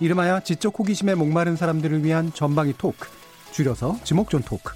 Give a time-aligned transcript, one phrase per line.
[0.00, 3.08] 이름하여 지적 호기심에 목마른 사람들을 위한 전방위 토크,
[3.50, 4.72] 줄여서 지목전 토크.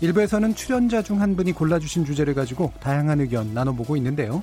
[0.00, 4.42] 일부에서는 출연자 중 한 분이 골라주신 주제를 가지고 다양한 의견 나눠보고 있는데요.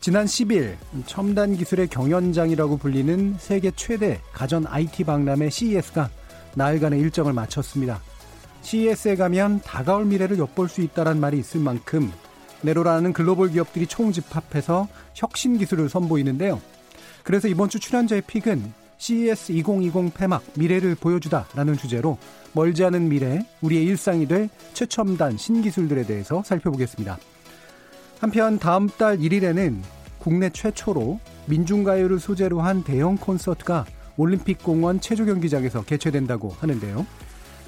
[0.00, 0.76] 지난 10일
[1.06, 6.08] 첨단 기술의 경연장이라고 불리는 세계 최대 가전 IT 박람회 CES가
[6.54, 8.00] 나흘간의 일정을 마쳤습니다.
[8.62, 12.12] CES에 가면 다가올 미래를 엿볼 수 있다는 말이 있을 만큼
[12.62, 16.60] 네로라는 글로벌 기업들이 총집합해서 혁신 기술을 선보이는데요.
[17.24, 22.18] 그래서 이번 주 출연자의 픽은 CES 2020 폐막 미래를 보여주다라는 주제로
[22.52, 27.18] 멀지 않은 미래 우리의 일상이 될 최첨단 신기술들에 대해서 살펴보겠습니다.
[28.20, 29.80] 한편 다음 달 1일에는
[30.18, 37.06] 국내 최초로 민중가요를 소재로 한 대형 콘서트가 올림픽공원 체조경기장에서 개최된다고 하는데요.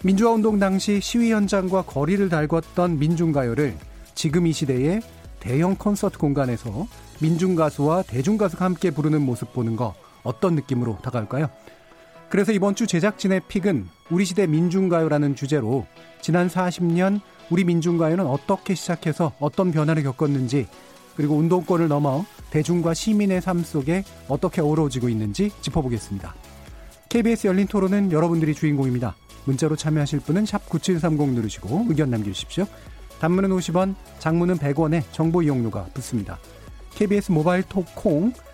[0.02, 3.76] 민주화운동 당시 시위 현장과 거리를 달궜던 민중가요를
[4.14, 5.00] 지금 이 시대에
[5.38, 6.88] 대형 콘서트 공간에서
[7.20, 11.48] 민중가수와 대중가수가 함께 부르는 모습 보는 거 어떤 느낌으로 다가올까요?
[12.28, 15.86] 그래서 이번 주 제작진의 픽은 우리 시대 민중가요라는 주제로
[16.20, 20.68] 지난 40년 우리 민중가요는 어떻게 시작해서 어떤 변화를 겪었는지
[21.16, 26.34] 그리고 운동권을 넘어 대중과 시민의 삶 속에 어떻게 어우러지고 있는지 짚어보겠습니다.
[27.08, 29.16] KBS 열린 토론은 여러분들이 주인공입니다.
[29.44, 32.66] 문자로 참여하실 분은 9730 누르시고 의견 남겨주십시오.
[33.20, 36.38] 단문은 50원, 장문은 100원에 정보 이용료가 붙습니다.
[36.94, 38.32] KBS 모바일 톡 콩,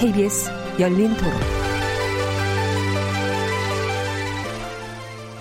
[0.00, 0.48] KBS
[0.78, 1.32] 열린 토론.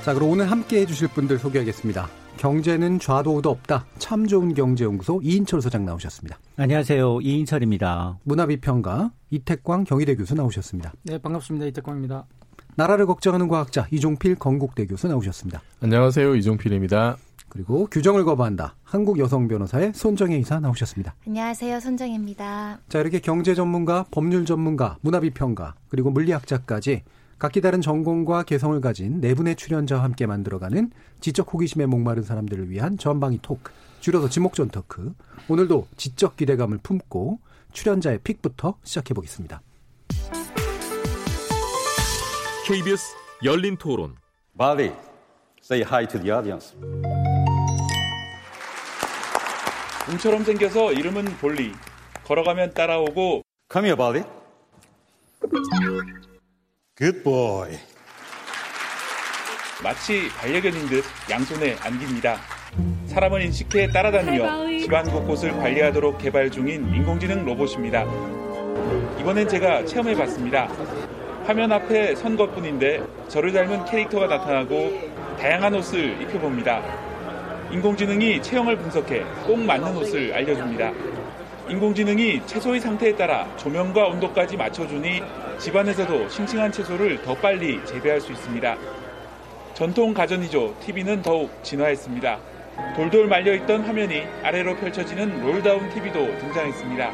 [0.03, 2.09] 자, 그럼 오늘 함께 해주실 분들 소개하겠습니다.
[2.38, 3.85] 경제는 좌도 우도 없다.
[4.00, 6.40] 참 좋은 경제연구소 이인철 소장 나오셨습니다.
[6.56, 7.22] 안녕하세요.
[7.22, 8.18] 이인철입니다.
[8.23, 10.91] 문화비평가 이태광 경희대 교수 나오셨습니다.
[11.03, 11.68] 네, 반갑습니다.
[11.68, 12.25] 이태광입니다.
[12.75, 15.62] 나라를 걱정하는 과학자 이종필 건국대 교수 나오셨습니다.
[15.81, 16.35] 안녕하세요.
[16.35, 17.18] 이종필입니다.
[17.50, 18.75] 그리고 규정을 거부한다.
[18.84, 21.16] 한국 여성 변호사의 손정혜 이사 나오셨습니다.
[21.25, 21.80] 안녕하세요.
[21.80, 22.80] 손정혜입니다.
[22.90, 27.03] 자, 이렇게 경제 전문가, 법률 전문가, 문화비평가, 그리고 물리학자까지
[27.40, 32.97] 각기 다른 전공과 개성을 가진 네 분의 출연자와 함께 만들어가는 지적 호기심에 목마른 사람들을 위한
[32.97, 35.13] 전방위 토크, 줄여서 지목전 토크.
[35.47, 37.40] 오늘도 지적 기대감을 품고
[37.74, 39.62] 출연자의 픽부터 시작해 보겠습니다.
[42.66, 44.16] KBS 열린 토론.
[44.57, 44.91] Bali,
[45.62, 46.75] say hi to the audience.
[50.09, 51.73] 움처럼 생겨서 이름은 볼리.
[52.23, 53.41] 걸어가면 따라오고.
[53.72, 54.23] Come here, Bali.
[56.97, 57.78] Good boy.
[59.84, 62.38] 마치 반려견인 듯 양손에 안깁니다.
[63.07, 68.03] 사람을 인식해 따라다니며 집안 곳곳을 관리하도록 개발 중인 인공지능 로봇입니다.
[69.19, 70.68] 이번엔 제가 체험해봤습니다.
[71.45, 77.06] 화면 앞에 선 것뿐인데 저를 닮은 캐릭터가 나타나고 다양한 옷을 입혀봅니다.
[77.72, 80.91] 인공지능이 체형을 분석해 꼭 맞는 옷을 알려줍니다.
[81.69, 85.22] 인공지능이 채소의 상태에 따라 조명과 온도까지 맞춰주니
[85.59, 88.77] 집안에서도 싱싱한 채소를 더 빨리 재배할 수 있습니다.
[89.73, 90.75] 전통 가전이죠.
[90.79, 92.39] TV는 더욱 진화했습니다.
[92.95, 97.12] 돌돌 말려있던 화면이 아래로 펼쳐지는 롤다운 TV도 등장했습니다.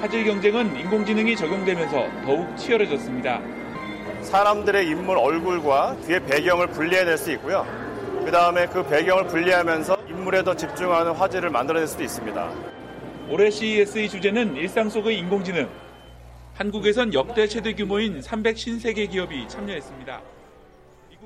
[0.00, 3.40] 화질 경쟁은 인공지능이 적용되면서 더욱 치열해졌습니다.
[4.22, 7.66] 사람들의 인물 얼굴과 뒤에 배경을 분리해낼 수 있고요.
[8.24, 12.52] 그 다음에 그 배경을 분리하면서 인물에 더 집중하는 화질을 만들어낼 수도 있습니다.
[13.28, 15.68] 올해 CES의 주제는 일상 속의 인공지능.
[16.54, 20.20] 한국에선 역대 최대 규모인 353개 기업이 참여했습니다.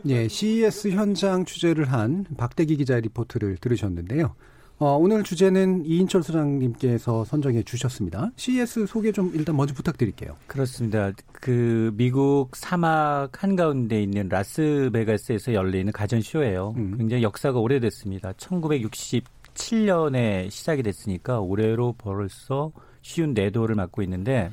[0.06, 4.34] 예, CES 현장 취재를 한 박대기 기자의 리포트를 들으셨는데요.
[4.78, 8.32] 어, 오늘 주제는 이인철 소장님께서 선정해 주셨습니다.
[8.36, 10.36] CES 소개 좀 일단 먼저 부탁드릴게요.
[10.48, 11.12] 그렇습니다.
[11.32, 16.74] 그 미국 사막 한가운데 있는 라스베가스에서 열리는 가전쇼예요.
[16.76, 16.96] 음.
[16.98, 18.32] 굉장히 역사가 오래됐습니다.
[18.32, 22.72] 1967년에 시작이 됐으니까 올해로 벌써
[23.02, 24.50] 쉬운 네도를 맡고 있는데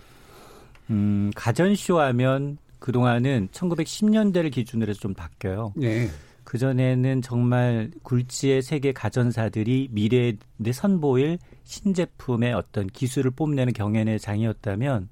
[0.91, 5.73] 음, 가전쇼 하면 그동안은 1910년대를 기준으로 해서 좀 바뀌어요.
[5.75, 6.09] 네.
[6.51, 10.35] 그 전에는 정말 굴지의 세계 가전사들이 미래의
[10.73, 15.07] 선보일 신제품의 어떤 기술을 뽐내는 경연의 장이었다면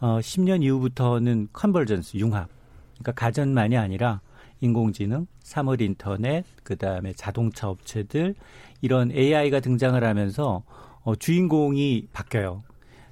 [0.00, 2.48] 어 10년 이후부터는 컨버전스 융합.
[2.94, 4.20] 그러니까 가전만이 아니라
[4.60, 8.34] 인공지능, 사물 인터넷, 그다음에 자동차 업체들
[8.80, 10.64] 이런 AI가 등장을 하면서
[11.04, 12.64] 어 주인공이 바뀌어요.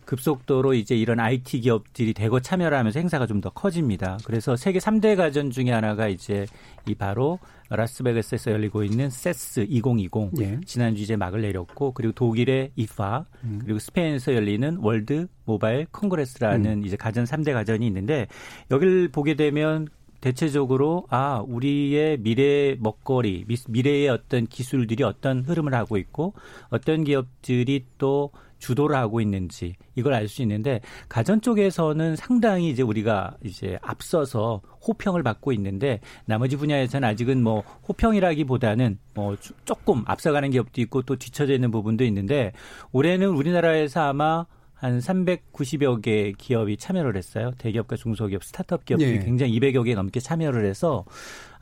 [0.07, 4.17] 급속도로 이제 이런 IT 기업들이 대거 참여를 하면서 행사가 좀 더 커집니다.
[4.25, 6.47] 그래서 세계 3대 가전 중에 하나가 이제
[6.87, 7.39] 이 바로
[7.69, 10.11] 라스베가스에서 열리고 있는 CES 2020
[10.41, 10.59] 예.
[10.65, 13.59] 지난주 이제 막을 내렸고 그리고 독일의 IFA 음.
[13.63, 16.87] 그리고 스페인에서 열리는 World Mobile Congress라는 음.
[16.87, 18.27] 이제 가전 3대 가전이 있는데
[18.71, 19.89] 여기를 보게 되면
[20.21, 26.33] 대체적으로 아 우리의 미래 먹거리 미래의 어떤 기술들이 어떤 흐름을 하고 있고
[26.71, 33.37] 어떤 기업들이 또 주도를 하고 있는지 이걸 알 수 있는데 가전 쪽에서는 상당히 이제 우리가
[33.45, 41.03] 이제 앞서서 호평을 받고 있는데 나머지 분야에서는 아직은 뭐 호평이라기보다는 뭐 조금 앞서가는 기업도 있고
[41.03, 42.53] 또 뒤처져 있는 부분도 있는데
[42.93, 47.53] 올해는 우리나라에서 아마 한 390여 개 기업이 참여를 했어요.
[47.59, 49.25] 대기업과 중소기업, 스타트업 기업들이 네.
[49.25, 51.05] 굉장히 200여 개 넘게 참여를 해서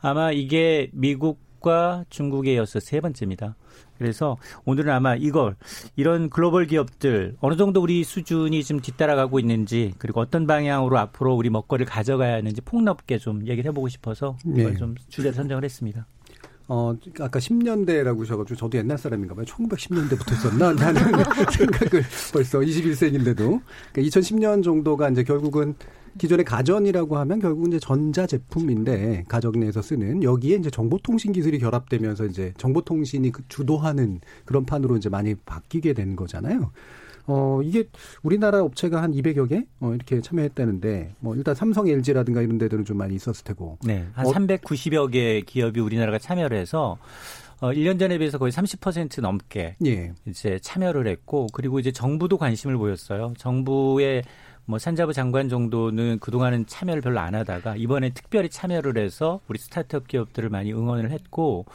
[0.01, 3.55] 아마 이게 미국과 중국에 이어서 세 번째입니다.
[3.97, 5.55] 그래서 오늘은 아마 이걸
[5.95, 11.49] 이런 글로벌 기업들 어느 정도 우리 수준이 좀 뒤따라가고 있는지 그리고 어떤 방향으로 앞으로 우리
[11.49, 14.77] 먹거리를 가져가야 하는지 폭넓게 좀 얘기를 해보고 싶어서 이걸 네.
[14.77, 16.05] 좀 주제를 선정을 했습니다.
[16.67, 19.45] 어, 아까 10년대라고 하셔가지고 저도 옛날 사람인가 봐요.
[19.45, 20.67] 1910년대부터 있었나?
[20.67, 21.01] 하는
[21.51, 22.03] 생각을
[22.33, 23.35] 벌써 21세기인데도.
[23.35, 23.61] 그러니까
[24.01, 25.75] 2010년 정도가 이제 결국은
[26.17, 32.25] 기존의 가전이라고 하면 결국은 이제 전자 제품인데 가정 내에서 쓰는 여기에 이제 정보통신 기술이 결합되면서
[32.25, 36.71] 이제 정보통신이 그 주도하는 그런 판으로 이제 많이 바뀌게 된 거잖아요.
[37.27, 37.85] 어, 이게
[38.21, 39.65] 우리나라 업체가 한 200여 개?
[39.79, 43.79] 어, 이렇게 참여했다는데, 뭐, 일단 삼성, LG라든가 이런 데들은 좀 많이 있었을 테고.
[43.83, 44.05] 네.
[44.13, 46.99] 한 어, 390여 개 기업이 우리나라가 참여를 해서,
[47.61, 50.13] 어, 1년 전에 비해서 거의 30% 넘게 예.
[50.27, 53.33] 이제 참여를 했고, 그리고 이제 정부도 관심을 보였어요.
[53.39, 54.23] 정부의
[54.65, 60.07] 뭐 산자부 장관 정도는 그동안은 참여를 별로 안 하다가 이번에 특별히 참여를 해서 우리 스타트업
[60.07, 61.65] 기업들을 많이 응원을 했고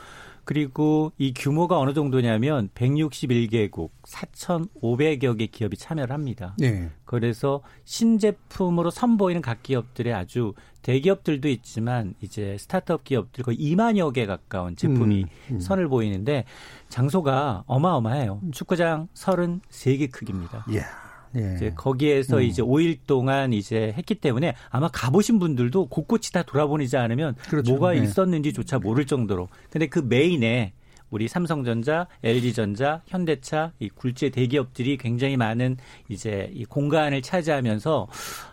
[0.45, 6.57] 그리고 이 규모가 어느 정도냐면 161개국 4,500여 개 기업이 참여를 합니다.
[6.59, 6.91] 네.
[7.05, 14.75] 그래서 신제품으로 선보이는 각 기업들의 아주 대기업들도 있지만 이제 스타트업 기업들 거의 2만여 개 가까운
[14.75, 15.61] 제품이 음, 음.
[15.61, 16.45] 선을 보이는데
[16.89, 18.41] 장소가 어마어마해요.
[18.51, 20.65] 축구장 33개 크기입니다.
[20.67, 21.10] Yeah.
[21.37, 21.55] 예.
[21.55, 22.43] 이제 거기에서 음.
[22.43, 27.73] 이제 5일 동안 이제 했기 때문에 아마 가보신 분들도 곳곳이 다 돌아보지 않으면 그렇죠.
[27.73, 28.03] 뭐가 네.
[28.03, 29.49] 있었는지조차 모를 정도로.
[29.71, 30.73] 근데 그 메인에
[31.11, 35.77] 우리 삼성전자, LG전자, 현대차 이 굴지의 대기업들이 굉장히 많은
[36.09, 38.09] 이제 이 공간을 차지하면서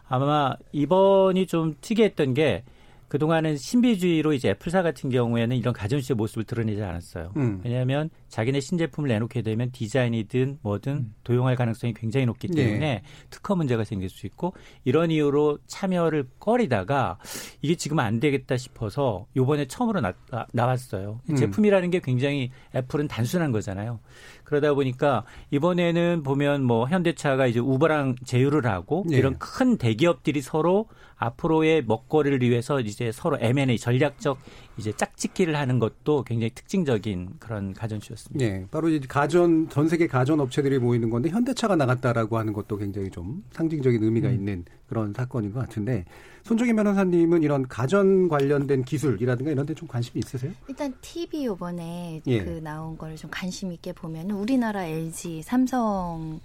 [0.08, 2.64] 아마 이번이 좀 특이했던 게
[3.08, 7.32] 그동안은 신비주의로 이제 애플사 같은 경우에는 이런 가전시의 모습을 드러내지 않았어요.
[7.38, 7.62] 음.
[7.64, 11.14] 왜냐하면 자기네 신제품을 내놓게 되면 디자인이든 뭐든 음.
[11.24, 13.02] 도용할 가능성이 굉장히 높기 때문에 네.
[13.30, 17.18] 특허 문제가 생길 수 있고 이런 이유로 참여를 꺼리다가
[17.62, 20.14] 이게 지금 안 되겠다 싶어서 요번에 처음으로 나,
[20.52, 21.22] 나왔어요.
[21.30, 21.36] 음.
[21.36, 24.00] 제품이라는 게 굉장히 애플은 단순한 거잖아요.
[24.48, 29.18] 그러다 보니까 이번에는 보면 뭐 현대차가 이제 우버랑 제휴를 하고 네.
[29.18, 30.88] 이런 큰 대기업들이 서로
[31.18, 34.38] 앞으로의 먹거리를 위해서 이제 서로 M&A 전략적
[34.78, 38.46] 이제 짝짓기를 하는 것도 굉장히 특징적인 그런 가전쇼였습니다.
[38.46, 43.10] 네, 바로 이제 가전 전 세계 가전 업체들이 모이는 건데 현대차가 나갔다라고 하는 것도 굉장히
[43.10, 44.34] 좀 상징적인 의미가 음.
[44.34, 46.06] 있는 그런 사건인 것 같은데
[46.44, 50.52] 손정희 변호사님은 이런 가전 관련된 기술이라든가 이런 데 좀 관심이 있으세요?
[50.68, 52.44] 일단 TV 요번에 예.
[52.44, 56.40] 그 나온 거를 좀 관심 있게 보면 우리나라 LG, 삼성을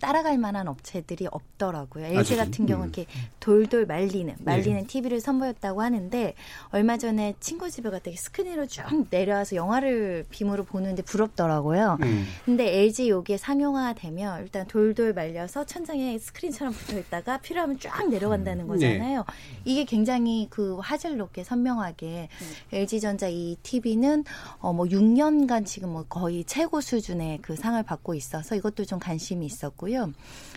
[0.00, 2.04] 따라갈 만한 업체들이 없더라고요.
[2.04, 2.92] LG 아, 같은 경우는 음.
[2.94, 3.06] 이렇게
[3.40, 4.86] 돌돌 말리는 말리는 예.
[4.86, 6.34] TV를 선보였다고 하는데
[6.70, 11.98] 얼마 전에 친구 집에 갔더니 스크린으로 쭉 내려와서 영화를 빔으로 보는데 부럽더라고요.
[12.02, 12.26] 음.
[12.44, 18.68] 근데 LG 요게 상용화되면 일단 돌돌 말려서 천장에 스크린처럼 붙어 있다가 필요하면 쫙 내려간다는 음.
[18.68, 19.18] 거잖아요.
[19.18, 19.24] 네.
[19.64, 22.46] 이게 굉장히 그 화질 높게 선명하게 음.
[22.72, 24.24] LG전자 이 TV는
[24.60, 29.46] 어 뭐 6년간 지금 뭐 거의 최고 수준의 그 상을 받고 있어서 이것도 좀 관심이
[29.46, 30.12] 있었고요.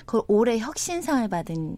[0.08, 1.78] 그 올해 혁신상을 받은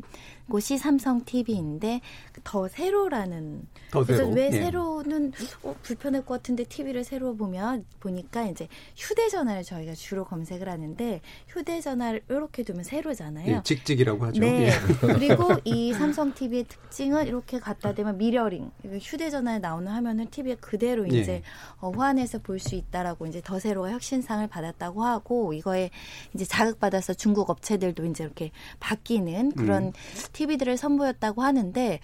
[0.49, 2.01] 곳이 삼성 TV인데
[2.43, 4.27] 더 세로라는 더 그래서?
[4.27, 4.51] 왜 예.
[4.51, 5.31] 세로는
[5.63, 12.21] 어, 불편할 것 같은데 TV를 세로 보면 보니까 이제 휴대전화를 저희가 주로 검색을 하는데 휴대전화를
[12.29, 13.55] 이렇게 두면 세로잖아요.
[13.57, 14.41] 예, 직직이라고 하죠.
[14.41, 14.67] 네.
[14.67, 14.71] 예.
[15.01, 18.69] 그리고 이 삼성 TV의 특징은 이렇게 갖다 대면 미러링
[19.01, 21.19] 휴대전화에 나오는 화면을 TV에 그대로 예.
[21.19, 21.41] 이제
[21.79, 25.89] 어, 호환해서 볼 수 있다라고 이제 더 세로가 혁신상을 받았다고 하고 이거에
[26.33, 28.51] 이제 자극받아서 중국 업체들도 이제 이렇게
[28.81, 29.91] 바뀌는 그런 음.
[30.39, 31.99] TV들을 선보였다고 하는데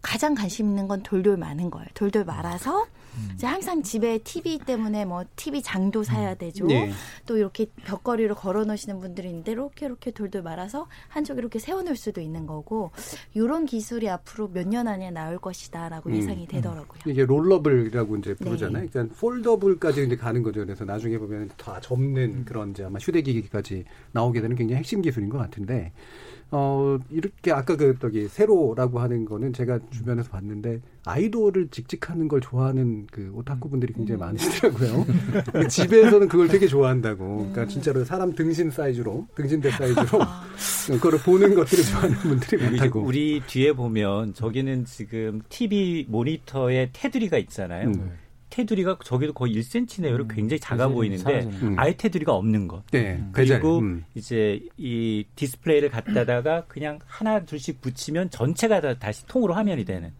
[0.00, 1.86] 가장 관심 있는 건 돌돌 많은 거예요.
[1.94, 3.30] 돌돌 말아서 음.
[3.34, 6.66] 이제 항상 집에 TV 때문에 뭐 TV 장도 사야 되죠.
[6.66, 6.92] 네.
[7.26, 11.96] 또 이렇게 벽걸이로 걸어 놓으시는 분들이 있는데 이렇게 이렇게 돌돌 말아서 한쪽 이렇게 세워 놓을
[11.96, 12.92] 수도 있는 거고
[13.34, 16.14] 이런 기술이 앞으로 몇 년 안에 나올 것이다라고 음.
[16.14, 17.00] 예상이 되더라고요.
[17.06, 18.84] 이게 롤러블이라고 이제 부르잖아요.
[18.84, 18.88] 네.
[18.88, 20.64] 그러니까 폴더블까지 이제 가는 거죠.
[20.64, 22.44] 그래서 나중에 보면 다 접는 음.
[22.46, 25.92] 그런 이제 아마 휴대기기까지 나오게 되는 굉장히 핵심 기술인 것 같은데
[26.52, 33.06] 어, 이렇게 아까 그, 저기, 세로라고 하는 거는 제가 주변에서 봤는데, 아이돌을 직직하는 걸 좋아하는
[33.10, 34.20] 그 오타쿠 분들이 굉장히 음.
[34.20, 35.06] 많으시더라고요.
[35.68, 37.36] 집에서는 그걸 되게 좋아한다고.
[37.36, 37.68] 그러니까 음.
[37.68, 40.44] 진짜로 사람 등신 사이즈로, 등신대 사이즈로, 아.
[40.90, 43.00] 그거를 보는 것들을 좋아하는 분들이 많다고.
[43.00, 47.88] 우리 뒤에 보면, 저기는 지금 TV 모니터에 테두리가 있잖아요.
[47.88, 48.10] 음.
[48.50, 50.20] 테두리가 저기도 거의 1cm네요.
[50.20, 50.28] 음.
[50.28, 51.76] 굉장히 작아 보이는데 음.
[51.78, 52.84] 아예 테두리가 없는 것.
[52.90, 53.30] 네, 음.
[53.32, 54.04] 그리고 음.
[54.14, 60.12] 이제 이 디스플레이를 갖다다가 그냥 하나 둘씩 붙이면 전체가 다 다시 통으로 화면이 되는.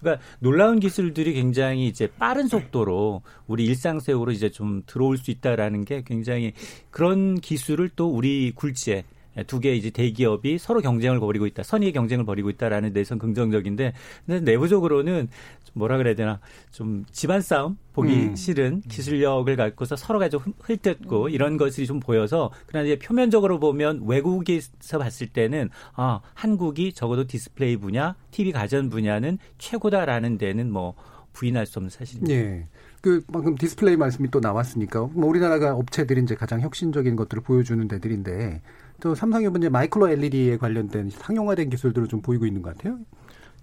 [0.00, 6.02] 그러니까 놀라운 기술들이 굉장히 이제 빠른 속도로 우리 일상생활로 이제 좀 들어올 수 있다라는 게
[6.04, 6.54] 굉장히
[6.90, 9.04] 그런 기술을 또 우리 굴지에
[9.46, 11.62] 두개 이제 대기업이 서로 경쟁을 벌이고 있다.
[11.62, 13.92] 선의의 경쟁을 벌이고 있다라는 데선 긍정적인데
[14.26, 15.28] 근데 내부적으로는
[15.72, 16.40] 뭐라 그래야 되나
[16.72, 18.36] 좀 집안 싸움 보기 음.
[18.36, 21.30] 싫은 기술력을 갖고서 서로가 좀 헐뜯고 음.
[21.30, 27.76] 이런 것이 좀 보여서 그러나 이제 표면적으로 보면 외국에서 봤을 때는 아 한국이 적어도 디스플레이
[27.76, 30.94] 분야, TV 가전 분야는 최고다라는 데는 뭐
[31.32, 32.34] 부인할 수 없는 사실입니다.
[32.34, 32.66] 예.
[33.00, 38.60] 그 방금 디스플레이 말씀이 또 나왔으니까 뭐 우리나라가 업체들이 이제 가장 혁신적인 것들을 보여주는 데들인데
[39.00, 42.98] 또 삼성이 이제 마이크로 LED에 관련된 상용화된 기술들을 좀 보이고 있는 것 같아요.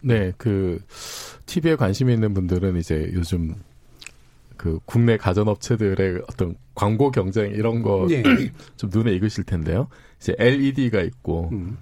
[0.01, 0.79] 네, 그
[1.45, 3.55] TV에 관심 있는 분들은 이제 요즘
[4.57, 8.23] 그 국내 가전업체들의 어떤 광고 경쟁 이런 거좀 네.
[8.91, 9.87] 눈에 익으실 텐데요.
[10.19, 11.77] 이제 LED가 있고 음.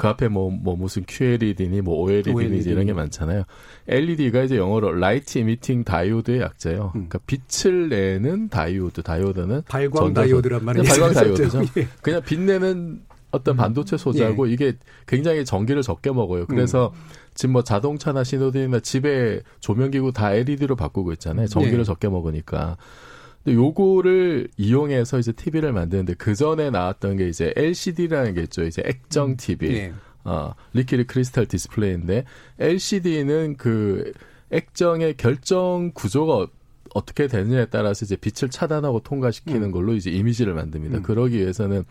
[0.00, 2.70] 그 앞에 뭐, 뭐 무슨 QLED니 뭐 OLED니 OLED.
[2.70, 3.42] 이런 게 많잖아요.
[3.86, 6.92] LED가 이제 영어로 light emitting diode의 약자예요.
[6.94, 7.06] 음.
[7.06, 10.88] 그러니까 빛을 내는 다이오드, 다이오드는 발광 다이오드란 말이죠.
[10.88, 11.60] 발광 다이오드죠.
[11.76, 11.86] 예.
[12.00, 13.58] 그냥 빛내는 어떤 음.
[13.58, 14.52] 반도체 소재하고 예.
[14.54, 14.72] 이게
[15.06, 16.46] 굉장히 전기를 적게 먹어요.
[16.46, 17.00] 그래서 음.
[17.34, 21.46] 지금 뭐 자동차나 신호등이나 집에 조명기구 다 LED로 바꾸고 있잖아요.
[21.46, 21.84] 전기를 예.
[21.84, 22.78] 적게 먹으니까.
[23.44, 28.62] 근데 요거를 이용해서 이제 TV를 만드는데 그 전에 나왔던 게 이제 LCD라는 게 있죠.
[28.64, 29.68] 이제 액정 TV.
[29.68, 29.74] 음.
[29.74, 29.92] 네.
[30.24, 32.24] 어, liquid crystal display인데
[32.58, 34.12] LCD는 그
[34.50, 36.46] 액정의 결정 구조가
[36.92, 39.70] 어떻게 되느냐에 따라서 이제 빛을 차단하고 통과시키는 음.
[39.70, 40.98] 걸로 이제 이미지를 만듭니다.
[40.98, 41.02] 음.
[41.02, 41.84] 그러기 위해서는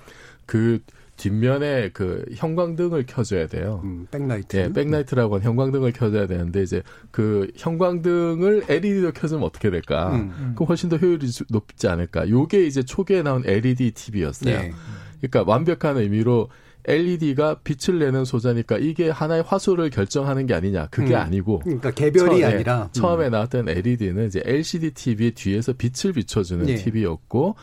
[0.45, 0.79] 그
[1.19, 3.81] 뒷면에 그 형광등을 켜줘야 돼요.
[3.83, 4.57] 음, 백라이트.
[4.57, 10.15] 예, backlight라고 하는 형광등을 켜줘야 되는데 이제 그 형광등을 LED로 켜주면 어떻게 될까?
[10.15, 10.51] 음, 음.
[10.55, 12.29] 그럼 훨씬 더 효율이 높지 않을까?
[12.29, 14.57] 요게 이제 초기에 나온 LED TV였어요.
[14.57, 14.71] 네.
[15.19, 16.49] 그러니까 완벽한 의미로
[16.85, 20.87] LED가 빛을 내는 소자니까 이게 하나의 화소를 결정하는 게 아니냐.
[20.87, 21.19] 그게 음.
[21.19, 21.59] 아니고.
[21.59, 22.89] 그러니까 개별이 처음에, 아니라.
[22.93, 23.31] 처음에 음.
[23.31, 26.75] 나왔던 LED는 이제 LCD TV의 뒤에서 빛을 비춰주는 네.
[26.75, 27.55] TV였고,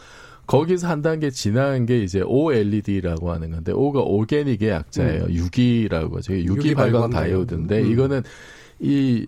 [0.47, 5.25] 거기서 한 단계 지나간 게 이제 OLED라고 하는 건데 O가 오게닉의 약자예요.
[5.25, 5.33] 음.
[5.33, 6.35] 유기라고 하죠.
[6.35, 7.91] 유기 발광 다이오드인데 음.
[7.91, 8.23] 이거는
[8.79, 9.27] 이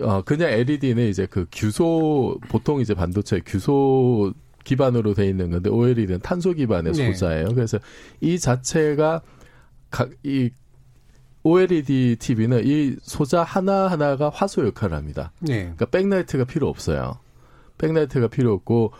[0.00, 4.32] 어, 그냥 LED는 이제 그 규소, 보통 이제 반도체 규소
[4.64, 7.12] 기반으로 돼 있는 건데, OLED는 탄소 기반의 네.
[7.12, 7.48] 소자예요.
[7.48, 7.78] 그래서
[8.20, 9.20] 이 자체가,
[9.90, 10.50] 각, 이,
[11.42, 15.32] OLED TV는 이 소자 하나 하나가 화소 역할을 합니다.
[15.40, 15.64] 네.
[15.64, 17.18] 그러니까 backlight가 필요 없어요.
[17.76, 18.92] backlight가 필요 없고,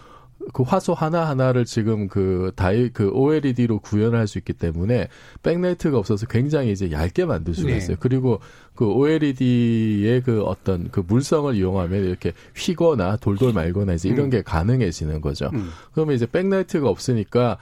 [0.53, 5.09] 그 화소 하나하나를 지금 그 다이 그 OLED로 구현할 수 있기 때문에
[5.43, 7.77] backlight가 없어서 굉장히 이제 얇게 만들 수가 네.
[7.77, 7.97] 있어요.
[8.01, 8.41] 그리고
[8.75, 14.31] 그 OLED의 그 어떤 그 물성을 이용하면 이렇게 휘거나 돌돌 말거나 이제 이런 음.
[14.31, 15.51] 게 가능해지는 거죠.
[15.55, 15.71] 음.
[15.93, 17.59] 그러면 이제 backlight가 없으니까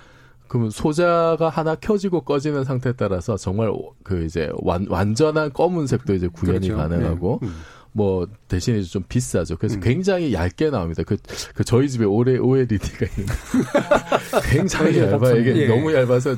[0.48, 3.72] 그러면 소자가 하나 켜지고 꺼지는 상태에 따라서 정말
[4.02, 6.76] 그 이제 완, 완전한 검은색도 이제 구현이 그렇죠.
[6.76, 7.48] 가능하고 네.
[7.48, 7.54] 음.
[7.92, 9.56] 뭐 대신에 좀 비싸죠.
[9.56, 9.80] 그래서 음.
[9.80, 11.02] 굉장히 얇게 나옵니다.
[11.06, 11.16] 그,
[11.54, 13.32] 그 저희 집에 올해 OLED가 있는데
[14.50, 15.32] 굉장히 얇아.
[15.32, 15.66] 이게 예.
[15.68, 16.34] 너무 얇아서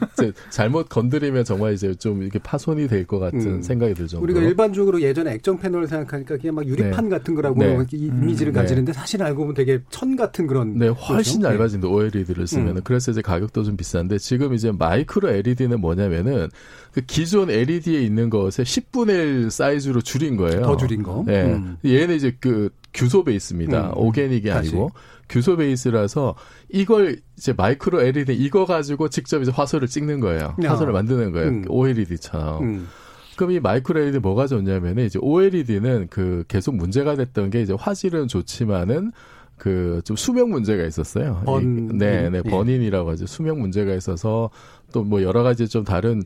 [0.51, 3.63] 잘못 건드리면 정말 이제 좀 이렇게 파손이 될 것 같은 음.
[3.63, 4.19] 생각이 들죠.
[4.21, 7.11] 우리가 일반적으로 예전에 액정 패널을 생각하니까 그냥 막 유리판 네.
[7.11, 7.79] 같은 거라고 네.
[7.93, 8.55] 이미지를 음.
[8.55, 8.99] 가지는데 네.
[8.99, 10.79] 사실 알고 보면 되게 천 같은 그런.
[10.79, 11.55] 네, 훨씬 그렇죠?
[11.59, 11.89] 얇아진다.
[11.89, 12.81] OLED를 쓰면 은 음.
[12.83, 16.49] 그래서 이제 가격도 좀 비싼데 지금 이제 마이크로 LED는 뭐냐면은
[16.93, 19.11] 그 기존 LED에 있는 것의 10분의
[19.45, 20.63] 1 사이즈로 줄인 거예요.
[20.63, 21.25] 더 줄인 거.
[21.27, 21.44] 네.
[21.53, 21.77] 음.
[21.85, 23.89] 얘는 이제 그 규소 베이스입니다.
[23.91, 23.93] 음.
[23.97, 24.91] 오게닉이 아니고
[25.29, 26.35] 규소 베이스라서
[26.69, 30.55] 이걸 이제 마이크로 LED 이거 가지고 직접 이제 화소를 찍는 거예요.
[30.65, 30.71] 야.
[30.71, 31.49] 화소를 만드는 거예요.
[31.49, 31.65] 음.
[31.69, 32.63] OLED처럼.
[32.63, 32.89] 음.
[33.37, 38.29] 그럼 이 마이크로 LED 뭐가 좋냐면 이제 OLED는 그 계속 문제가 됐던 게 이제 화질은
[38.29, 39.13] 좋지만은
[39.57, 41.43] 그 좀 수명 문제가 있었어요.
[41.47, 42.51] burn, 네, 네, 예.
[42.51, 43.27] burn-in이라고 하죠.
[43.27, 44.51] 수명 문제가 있어서
[44.93, 46.23] 또 뭐 여러 가지 좀 다른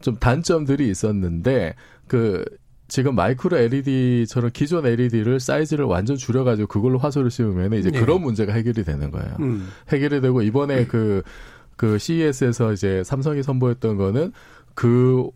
[0.00, 1.74] 좀 단점들이 있었는데
[2.06, 2.44] 그
[2.88, 8.00] 지금 마이크로 LED처럼 기존 LED를 사이즈를 완전 줄여가지고 그걸로 화소를 씌우면 이제 네.
[8.00, 9.36] 그런 문제가 해결이 되는 거예요.
[9.40, 9.68] 음.
[9.88, 11.22] 해결이 되고 이번에 그,
[11.76, 14.32] 그 CES에서 이제 삼성이 선보였던 거는
[14.74, 15.30] 그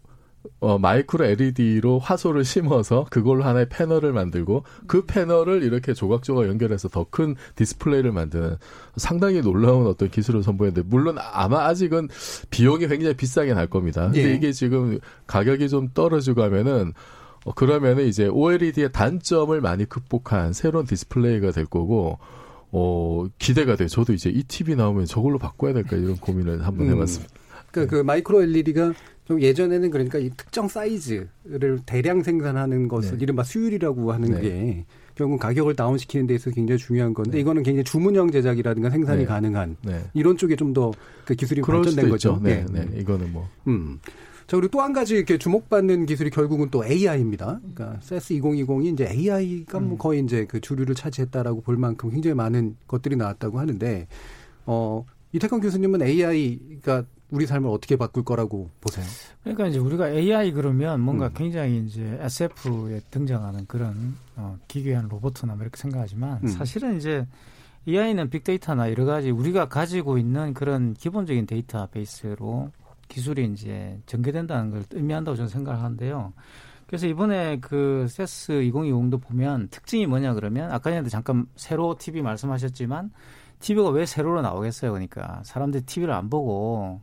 [0.60, 7.04] 어, 마이크로 LED로 화소를 심어서 그걸로 하나의 패널을 만들고 그 패널을 이렇게 조각조각 연결해서 더
[7.10, 8.56] 큰 디스플레이를 만드는
[8.96, 12.08] 상당히 놀라운 어떤 기술을 선보였는데 물론 아마 아직은
[12.50, 14.04] 비용이 굉장히 비싸게 날 겁니다.
[14.04, 14.34] 근데 예.
[14.34, 16.92] 이게 지금 가격이 좀 떨어지고 하면은
[17.50, 22.18] 어, 그러면은 이제 OLED의 단점을 많이 극복한 새로운 디스플레이가 될 거고
[22.70, 23.88] 어, 기대가 돼요.
[23.88, 26.94] 저도 이제 이 TV 나오면 저걸로 바꿔야 될까 이런 고민을 한번 음.
[26.94, 27.32] 해봤습니다.
[27.72, 28.92] 그, 그 마이크로 LED가
[29.24, 33.22] 좀 예전에는 그러니까 이 특정 사이즈를 대량 생산하는 것을 네.
[33.22, 34.40] 이른바 수율이라고 하는 네.
[34.40, 37.40] 게 결국 가격을 다운시키는 데 있어서 굉장히 중요한 건데 네.
[37.40, 39.26] 이거는 굉장히 주문형 제작이라든가 생산이 네.
[39.26, 40.00] 가능한 네.
[40.14, 40.92] 이런 쪽에 좀 더
[41.24, 42.40] 그 기술이 발전된 거죠.
[42.42, 42.64] 네.
[42.72, 42.84] 네.
[42.84, 43.00] 네.
[43.00, 43.48] 이거는 뭐.
[43.68, 44.00] 음.
[44.50, 47.60] 자, 그리고 또 한 가지 이렇게 주목받는 기술이 결국은 또 AI입니다.
[47.72, 49.98] 그러니까 CES 2020이 이제 AI가 뭐 음.
[49.98, 54.08] 거의 이제 그 주류를 차지했다라고 볼 만큼 굉장히 많은 것들이 나왔다고 하는데,
[54.66, 59.06] 어, 이태권 교수님은 AI가 우리 삶을 어떻게 바꿀 거라고 보세요?
[59.44, 61.32] 그러니까 이제 우리가 AI 그러면 뭔가 음.
[61.36, 66.48] 굉장히 이제 SF에 등장하는 그런 어, 기괴한 로봇이나 뭐 이렇게 생각하지만 음.
[66.48, 67.24] 사실은 이제
[67.86, 72.72] AI는 빅데이터나 여러 가지 우리가 가지고 있는 그런 기본적인 데이터베이스로
[73.10, 76.32] 기술이 이제 전개된다는 걸 의미한다고 저는 생각을 하는데요.
[76.86, 83.10] 그래서 이번에 그 세스 2020도 보면 특징이 뭐냐 그러면 아까 전에 잠깐 세로 TV 말씀하셨지만
[83.58, 84.90] TV가 왜 세로로 나오겠어요?
[84.90, 87.00] 그러니까 사람들이 TV를 안 보고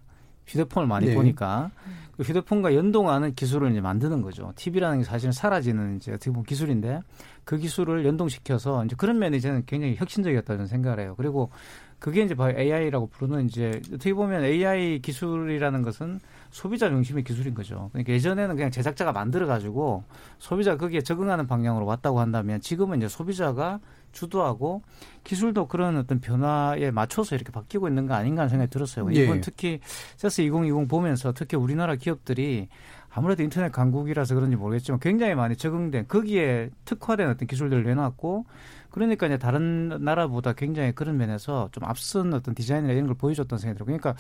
[0.48, 1.14] 휴대폰을 많이 네.
[1.14, 1.72] 보니까
[2.16, 4.52] 그 휴대폰과 연동하는 기술을 이제 만드는 거죠.
[4.56, 7.02] TV라는 게 사실은 사라지는 이제 어떻게 보면 기술인데
[7.44, 11.14] 그 기술을 연동시켜서 이제 그런 면이 저는 굉장히 혁신적이었다는 생각을 해요.
[11.16, 11.52] 그리고
[12.00, 16.20] 그게 이제 바로 AI라고 부르는 이제 어떻게 보면 AI 기술이라는 것은
[16.50, 17.90] 소비자 중심의 기술인 거죠.
[17.92, 20.04] 그러니까 예전에는 그냥 제작자가 만들어 가지고
[20.40, 23.80] 소비자 거기에 적응하는 방향으로 왔다고 한다면 지금은 이제 소비자가
[24.12, 24.82] 주도하고
[25.24, 29.08] 기술도 그런 어떤 변화에 맞춰서 이렇게 바뀌고 있는 거 아닌가 하는 생각이 들었어요.
[29.14, 29.24] 예.
[29.24, 29.80] 이번 특히
[30.16, 32.68] 세스 2020 보면서 특히 우리나라 기업들이
[33.10, 38.46] 아무래도 인터넷 강국이라서 그런지 모르겠지만 굉장히 많이 적응된 거기에 특화된 어떤 기술들을 내놨고
[38.90, 43.78] 그러니까 이제 다른 나라보다 굉장히 그런 면에서 좀 앞선 어떤 디자인이나 이런 걸 보여줬던 생각이
[43.78, 43.98] 들어요.
[43.98, 44.16] 그러니까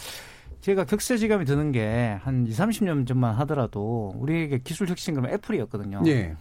[0.68, 6.04] 제가 격세지감이 드는 게 한 2, 30년 전만 하더라도 우리에게 기술 혁신 그러면 애플이었거든요.
[6.08, 6.36] 예.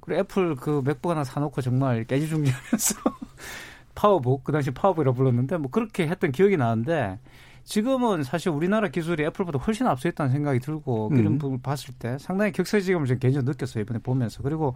[0.00, 2.94] 그리고 애플 그 맥북 하나 사놓고 정말 애지중지하면서
[3.94, 7.20] 파워북 그 당시 파워북이라고 불렀는데 뭐 그렇게 했던 기억이 나는데
[7.62, 11.38] 지금은 사실 우리나라 기술이 애플보다 훨씬 앞서 있다는 생각이 들고 이런 음.
[11.38, 14.74] 부분을 봤을 때 상당히 격세지감을 좀 개인적으로 느꼈어요 이번에 보면서 그리고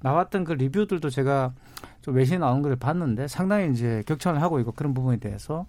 [0.00, 1.54] 나왔던 그 리뷰들도 제가
[2.02, 5.66] 좀 외신에 나온 걸 봤는데 상당히 이제 격찬을 하고 있고 그런 부분에 대해서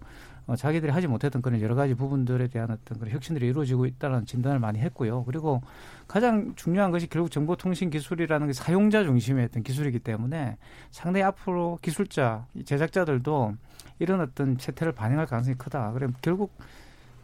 [0.48, 4.60] 어, 자기들이 하지 못했던 그런 여러 가지 부분들에 대한 어떤 그런 혁신들이 이루어지고 있다는 진단을
[4.60, 5.26] 많이 했고요.
[5.26, 5.62] 그리고
[6.08, 10.58] 가장 중요한 것이 결국 정보통신 기술이라는 게 사용자 중심의 어떤 기술이기 때문에
[10.90, 13.56] 상당히 앞으로 기술자, 제작자들도
[14.00, 15.92] 이런 어떤 세태를 반영할 가능성이 크다.
[15.92, 16.58] 그럼 결국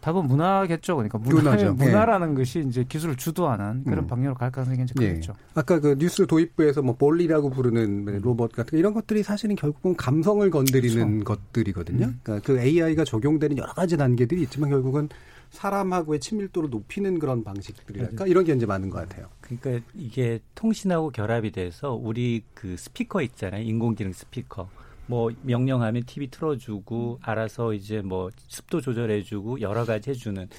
[0.03, 0.97] 답은 문화겠죠.
[0.97, 1.69] 그러니까 문화, 네.
[1.69, 2.41] 문화라는 네.
[2.41, 4.07] 것이 이제 기술을 주도하는 그런 음.
[4.07, 5.13] 방향으로 갈 가능성이 굉장히 네.
[5.13, 5.33] 크겠죠.
[5.55, 8.19] 아까 그 뉴스 도입부에서 뭐 볼리라고 부르는 음.
[8.21, 11.23] 로봇 같은 이런 것들이 사실은 결국은 감성을 건드리는 그렇죠.
[11.23, 12.07] 것들이거든요.
[12.07, 12.19] 음.
[12.21, 15.07] 그러니까 그 AI가 적용되는 여러 가지 단계들이 있지만 결국은
[15.51, 19.27] 사람하고의 친밀도를 높이는 그런 방식들이랄까 이런 게 이제 많은 것 같아요.
[19.39, 23.61] 그러니까 이게 통신하고 결합이 돼서 우리 그 스피커 있잖아요.
[23.63, 24.67] 인공지능 스피커.
[25.13, 30.49] 뭐 명령하면 TV 틀어주고 알아서 이제 뭐 습도 조절해주고 여러 가지 해주는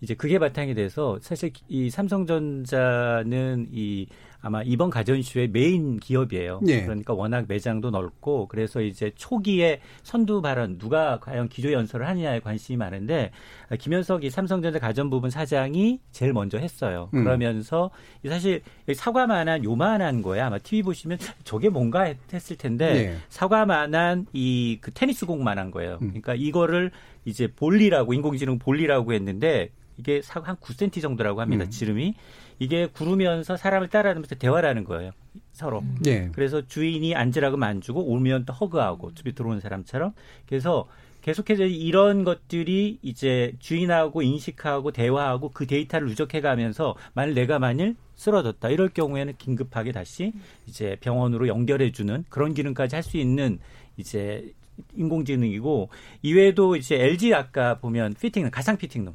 [0.00, 4.06] 이제 그게 바탕이 돼서 사실 이 삼성전자는 이
[4.40, 6.60] 아마 이번 가전쇼의 메인 기업이에요.
[6.62, 6.84] 네.
[6.84, 12.76] 그러니까 워낙 매장도 넓고 그래서 이제 초기에 선두 발언 누가 과연 기조 연설을 하느냐에 관심이
[12.76, 13.32] 많은데
[13.78, 17.10] 김현석 이 삼성전자 가전 부분 사장이 제일 먼저 했어요.
[17.14, 17.24] 음.
[17.24, 17.90] 그러면서
[18.26, 18.62] 사실
[18.94, 23.16] 사과만한 요만한 거에 아마 TV 보시면 저게 뭔가 했을 텐데 네.
[23.28, 25.94] 사과만한 이 그 테니스 공만한 거예요.
[26.02, 26.08] 음.
[26.08, 26.90] 그러니까 이거를
[27.24, 31.64] 이제 볼리라고 인공지능 볼리라고 했는데 이게 사과 한 9cm 정도라고 합니다.
[31.64, 31.70] 음.
[31.70, 32.14] 지름이.
[32.58, 35.10] 이게 구르면서 사람을 따라하면서 대화를 하는 거예요.
[35.52, 35.80] 서로.
[35.80, 35.96] 음.
[36.00, 36.30] 네.
[36.34, 40.12] 그래서 주인이 앉으라고 만 주고 오면 또 허그하고 집에 들어오는 사람처럼.
[40.46, 40.88] 그래서
[41.22, 48.68] 계속해서 이런 것들이 이제 주인하고 인식하고 대화하고 그 데이터를 누적해 가면서 만일 내가 만일 쓰러졌다
[48.68, 50.32] 이럴 경우에는 긴급하게 다시
[50.66, 53.58] 이제 병원으로 연결해 주는 그런 기능까지 할 수 있는
[53.96, 54.52] 이제
[54.94, 55.88] 인공지능이고
[56.22, 59.14] 이외에도 이제 LG 아까 보면 피팅룸 가상 피팅룸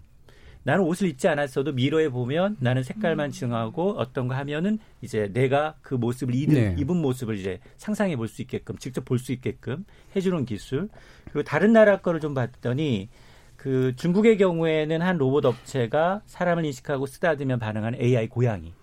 [0.64, 3.32] 나는 옷을 입지 않았어도 미러에 보면 나는 색깔만 음.
[3.32, 6.76] 증하고 어떤 거 하면은 이제 내가 그 모습을 입은, 네.
[6.78, 10.90] 입은 모습을 이제 상상해 볼 수 있게끔 직접 볼 수 있게끔 해주는 기술.
[11.26, 13.10] 그리고 다른 나라 거를 좀 봤더니
[13.56, 18.74] 그 중국의 경우에는 한 로봇 업체가 사람을 인식하고 쓰다듬으면 반응하는 AI 고양이,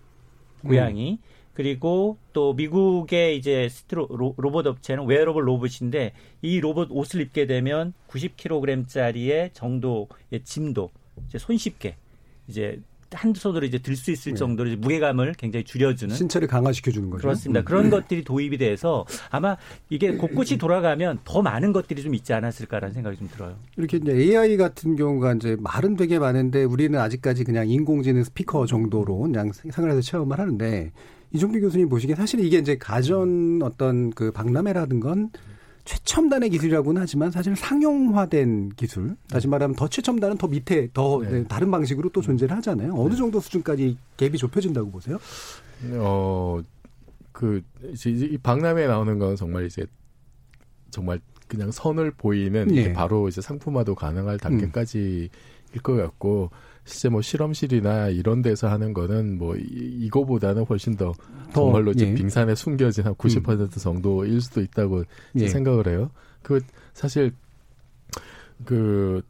[0.63, 1.13] 고양이.
[1.13, 1.19] 음.
[1.55, 6.13] 그리고 또 미국의 이제 스트로 로, 로봇 업체는 웨어러블 로봇인데
[6.43, 10.91] 이 로봇 옷을 입게 되면 90kg짜리의 정도의 짐도
[11.29, 11.97] 이제 손쉽게
[12.47, 12.81] 이제
[13.13, 14.39] 한두 손으로 이제 들 수 있을 네.
[14.39, 17.23] 정도로 무게감을 굉장히 줄여주는 신체를 강화시켜 주는 거죠.
[17.23, 17.61] 그렇습니다.
[17.61, 17.65] 음.
[17.65, 19.57] 그런 것들이 도입이 돼서 아마
[19.89, 23.57] 이게 곳곳이 돌아가면 더 많은 것들이 좀 있지 않았을까라는 생각이 좀 들어요.
[23.77, 29.19] 이렇게 이제 AI 같은 경우가 이제 말은 되게 많은데 우리는 아직까지 그냥 인공지능 스피커 정도로
[29.21, 30.93] 그냥 생활에서 체험을 하는데
[31.33, 35.31] 이종필 교수님 보시기에 사실 이게 이제 가전 어떤 그 박람회라든 건
[35.89, 39.17] 최첨단의 기술이라고는 하지만 사실 상용화된 기술.
[39.31, 41.45] 다시 말하면 더 최첨단은 더 밑에 더 네.
[41.45, 42.95] 다른 방식으로 또 존재를 하잖아요.
[42.95, 43.17] 어느 네.
[43.17, 45.19] 정도 수준까지 갭이 좁혀진다고 보세요?
[45.95, 46.61] 어,
[47.33, 49.87] 그, 이제 이 박람회에 나오는 건 정말 이제
[50.91, 52.93] 정말 그냥 선을 보이는 예.
[52.93, 55.31] 바로 이제 상품화도 가능할 단계까지일
[55.73, 55.81] 음.
[55.83, 56.51] 것 같고
[56.89, 61.13] 실제 뭐 실험실이나 이런 데서 하는 거는 뭐 이, 거보다는 훨씬 더,
[61.53, 62.15] 더 정말로 예.
[62.15, 63.69] 빙산에 숨겨진 한 90% 음.
[63.69, 65.05] 정도일 수도 있다고
[65.37, 65.49] 예.
[65.49, 66.11] 생각을 해요.
[66.43, 66.61] 그
[66.95, 67.33] 사실
[68.65, 69.23] 그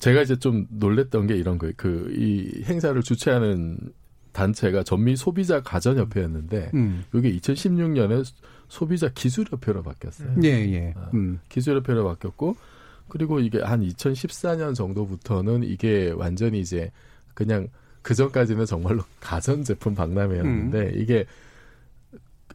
[0.00, 1.72] 제가 이제 좀 놀랬던 게 이런 거예요.
[1.76, 3.78] 그 이 행사를 주최하는
[4.32, 7.04] 단체가 전미 소비자 가전협회였는데 음.
[7.14, 8.24] 이게 2016년에
[8.68, 10.34] 소비자 기술협회로 바뀌었어요.
[10.44, 10.94] 예, 예.
[10.96, 11.40] 아, 음.
[11.48, 12.56] 기술협회로 바뀌었고
[13.10, 16.90] 그리고 이게 한 2014년 정도부터는 이게 완전히 이제
[17.34, 17.68] 그냥
[18.02, 20.92] 그 전까지는 정말로 가전 제품 박람회였는데 음.
[20.94, 21.26] 이게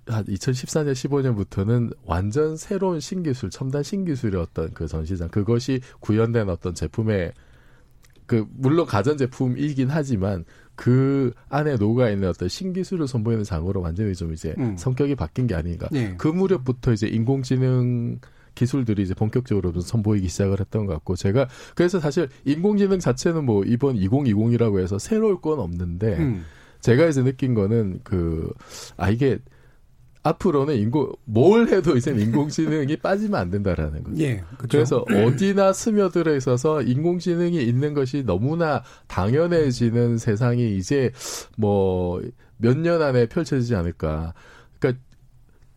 [0.07, 7.33] 한 2014년, 15년부터는 완전 새로운 신기술, 첨단 신기술의 어떤 그 전시장, 그것이 구현된 어떤 제품의
[8.27, 14.33] 그 물론 가전 제품이긴 하지만 그 안에 녹아 있는 어떤 신기술을 선보이는 장으로 완전히 좀
[14.33, 14.75] 이제 음.
[14.77, 15.87] 성격이 바뀐 게 아닌가.
[15.91, 16.15] 네.
[16.17, 18.19] 그 무렵부터 이제 인공지능
[18.55, 23.63] 기술들이 이제 본격적으로 좀 선보이기 시작을 했던 것 같고 제가 그래서 사실 인공지능 자체는 뭐
[23.65, 26.45] 이번 2020이라고 해서 새로울 건 없는데 음.
[26.81, 28.51] 제가 이제 느낀 거는 그
[28.97, 29.39] 아 이게
[30.23, 34.23] 앞으로는 인공 뭘 해도 이제 인공지능이 빠지면 안 된다라는 거죠.
[34.23, 34.67] 예, 그렇죠.
[34.69, 41.11] 그래서 어디나 스며들어 있어서 인공지능이 있는 것이 너무나 당연해지는 세상이 이제
[41.57, 42.21] 뭐
[42.57, 44.33] 몇 년 안에 펼쳐지지 않을까.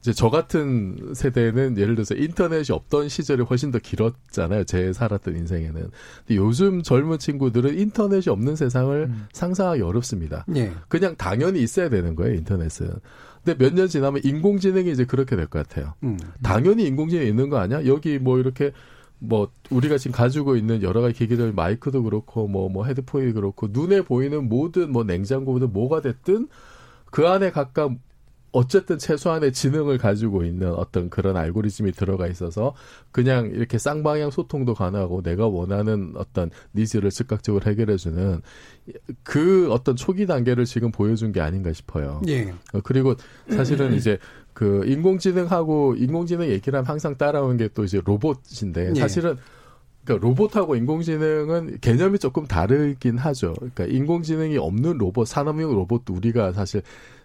[0.09, 4.65] 이제 저 같은 세대는 예를 들어서 인터넷이 없던 시절이 훨씬 더 길었잖아요.
[4.65, 5.75] 제 살았던 인생에는.
[5.75, 9.27] 근데 요즘 젊은 친구들은 인터넷이 없는 세상을 음.
[9.35, 10.47] 상상하기 어렵습니다.
[10.57, 10.73] 예.
[10.89, 12.91] 그냥 당연히 있어야 되는 거예요, 인터넷은.
[13.45, 15.93] 근데 몇 년 지나면 인공지능이 이제 그렇게 될 것 같아요.
[16.03, 16.19] 음.
[16.43, 17.85] 당연히 인공지능이 있는 거 아니야?
[17.85, 18.73] 여기 뭐 이렇게
[19.19, 24.01] 뭐 우리가 지금 가지고 있는 여러 가지 기기들 마이크도 그렇고 뭐뭐 뭐 헤드폰이 그렇고 눈에
[24.01, 26.49] 보이는 모든 뭐 냉장고든 뭐가 됐든
[27.11, 27.93] 그 안에 각각
[28.53, 32.75] 어쨌든 최소한의 지능을 가지고 있는 어떤 그런 알고리즘이 들어가 있어서
[33.13, 38.41] 그냥 이렇게 쌍방향 소통도 가능하고 내가 원하는 어떤 needs를 즉각적으로 해결해주는
[39.23, 42.23] 그 어떤 초기 단계를 지금 보여준 게 아닌가 싶어요.
[42.29, 42.53] 예.
[42.73, 43.15] 어, 그리고
[43.51, 44.19] 사실은 이제
[44.55, 49.01] 그 인공지능하고 인공지능 얘기를 하면 항상 따라오는 게 또 이제 로봇인데 예.
[49.01, 49.37] 사실은
[50.09, 53.53] 그러니까 로봇하고 인공지능은 개념이 조금 다르긴 하죠.
[53.55, 56.83] 그러니까 인공지능이 없는 로봇, 산업용 로봇도 우리가 사실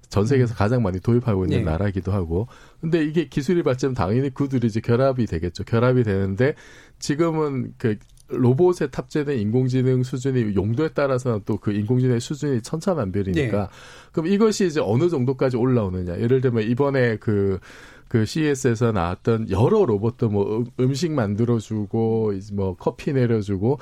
[0.09, 1.63] 전 세계에서 가장 많이 도입하고 있는 네.
[1.63, 2.47] 나라기도 하고.
[2.81, 5.63] 근데 이게 기술이 발전 당연히 그 둘이 이제 결합이 되겠죠.
[5.63, 6.55] 결합이 되는데
[6.99, 13.67] 지금은 그 로봇에 탑재된 인공지능 수준이 용도에 따라서는 또 그 인공지능의 수준이 천차만별이니까 네.
[14.11, 16.19] 그럼 이것이 이제 어느 정도까지 올라오느냐.
[16.19, 17.59] 예를 들면 이번에 그,
[18.07, 23.79] 그 CES에서 나왔던 여러 로봇도 뭐 음, 음식 만들어주고, 뭐 커피 내려주고,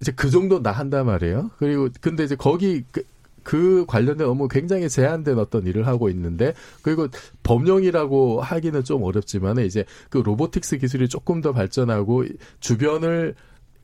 [0.00, 1.50] 이제 그 정도 나 한단 말이에요.
[1.58, 3.02] 그리고 근데 이제 거기 그
[3.48, 7.08] 그 관련된 업무 굉장히 제한된 어떤 일을 하고 있는데 그리고
[7.44, 12.26] 범용이라고 하기는 좀 어렵지만 이제 그 robotics 기술이 조금 더 발전하고
[12.60, 13.34] 주변을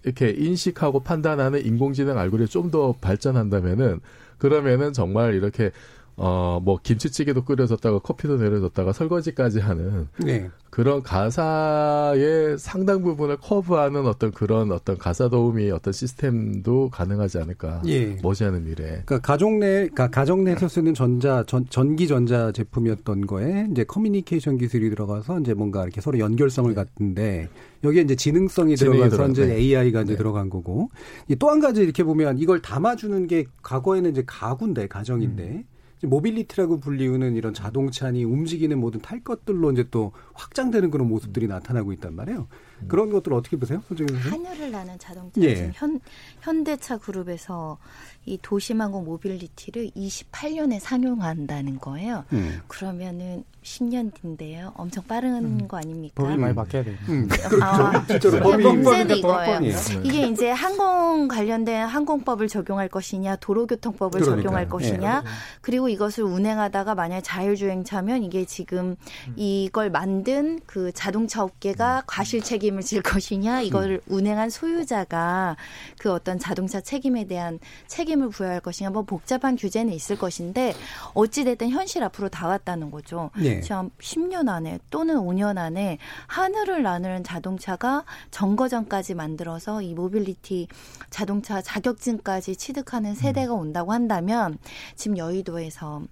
[0.02, 4.00] 이렇게 인식하고 판단하는 인공지능 알고리즘이 좀 더 발전한다면은
[4.36, 5.70] 그러면은 정말 이렇게
[6.16, 10.50] 어, 뭐, 김치찌개도 끓여줬다가 커피도 내려줬다가 설거지까지 하는 네.
[10.70, 17.82] 그런 가사의 상당 부분을 커버하는 어떤 그런 어떤 가사 도우미 어떤 시스템도 가능하지 않을까.
[17.86, 18.18] 예.
[18.22, 19.02] 머지않은 미래.
[19.06, 24.58] 그러니까 가족 내, 그러니까 가정 내에서 쓰는 전자, 전, 전기 전자 제품이었던 거에 이제 커뮤니케이션
[24.58, 26.84] 기술이 들어가서 이제 뭔가 이렇게 서로 연결성을 네.
[26.84, 27.48] 갖는데
[27.84, 29.54] 여기에 이제 지능성이 들어가서 이제 네.
[29.56, 30.16] AI가 이제 네.
[30.16, 30.90] 들어간 거고
[31.38, 35.64] 또 한 가지 이렇게 보면 이걸 담아주는 게 과거에는 이제 가구인데 가정인데 음.
[36.06, 42.14] mobility라고 불리우는 이런 자동차니 움직이는 모든 탈 것들로 이제 또 확장되는 그런 모습들이 나타나고 있단
[42.14, 42.48] 말이에요.
[42.82, 42.88] 음.
[42.88, 44.16] 그런 것들 어떻게 보세요, 선생님?
[44.16, 45.70] 하늘을 나는 자동차 예.
[45.74, 46.00] 현
[46.40, 47.78] 현대차 그룹에서
[48.26, 52.24] 이 도심항공 mobility를 28년에 상용한다는 거예요.
[52.32, 52.60] 음.
[52.68, 54.72] 그러면은 10년 뒤인데요.
[54.76, 55.68] 엄청 빠른 음.
[55.68, 56.22] 거 아닙니까?
[56.22, 56.96] 법이 많이 바뀌어야 돼요.
[57.08, 57.28] 음.
[57.62, 58.30] 아, 그렇죠.
[58.40, 59.60] 법이 문제는 이거예요.
[60.04, 64.42] 이게 이제 항공 관련된 항공법을 적용할 것이냐, 도로교통법을 그러니까요.
[64.42, 65.28] 적용할 것이냐, 네.
[65.62, 68.96] 그리고 이것을 운행하다가 만약 자율주행차면 이게 지금
[69.28, 69.32] 음.
[69.36, 72.02] 이걸 만든 그 자동차 업계가 음.
[72.06, 74.00] 과실 책임을 질 것이냐, 이걸 음.
[74.08, 75.56] 운행한 소유자가
[75.98, 80.74] 그 어떤 자동차 책임에 대한 책임 을 부여할 것이냐, 뭐 복잡한 규제는 있을 것인데
[81.14, 83.30] 어찌됐든 현실 앞으로 다 왔다는 거죠.
[83.36, 83.60] 네.
[83.60, 90.68] 지금 10년 안에 또는 5년 안에 하늘을 나누는 자동차가 정거장까지 만들어서 이 모빌리티
[91.10, 94.58] 자동차 자격증까지 취득하는 세대가 온다고 한다면
[94.96, 96.02] 지금 여의도에서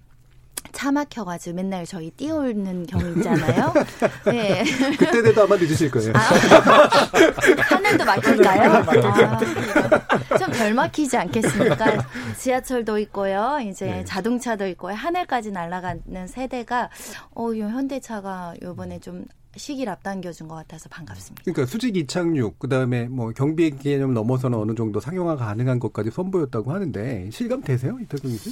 [0.71, 3.73] 차 막혀가지고 맨날 저희 뛰어오는 경우 있잖아요.
[4.25, 4.63] 네.
[4.97, 6.13] 그때 돼도 아마 늦으실 거예요.
[6.15, 6.19] 아,
[7.69, 8.71] 하늘도 막힐까요?
[8.71, 12.05] 아, 좀덜 막히지 않겠습니까?
[12.37, 13.59] 지하철도 있고요.
[13.61, 14.05] 이제 네.
[14.05, 14.95] 자동차도 있고요.
[14.95, 16.89] 하늘까지 날아가는 세대가
[17.35, 21.43] 어, 요 현대차가 요번에 좀 시기를 앞당겨준 것 같아서 반갑습니다.
[21.43, 26.71] 그러니까 수직 이착륙, 그 다음에 뭐 경비 개념 넘어서는 어느 정도 상용화 가능한 것까지 선보였다고
[26.71, 28.51] 하는데 실감 되세요, 이태경 씨?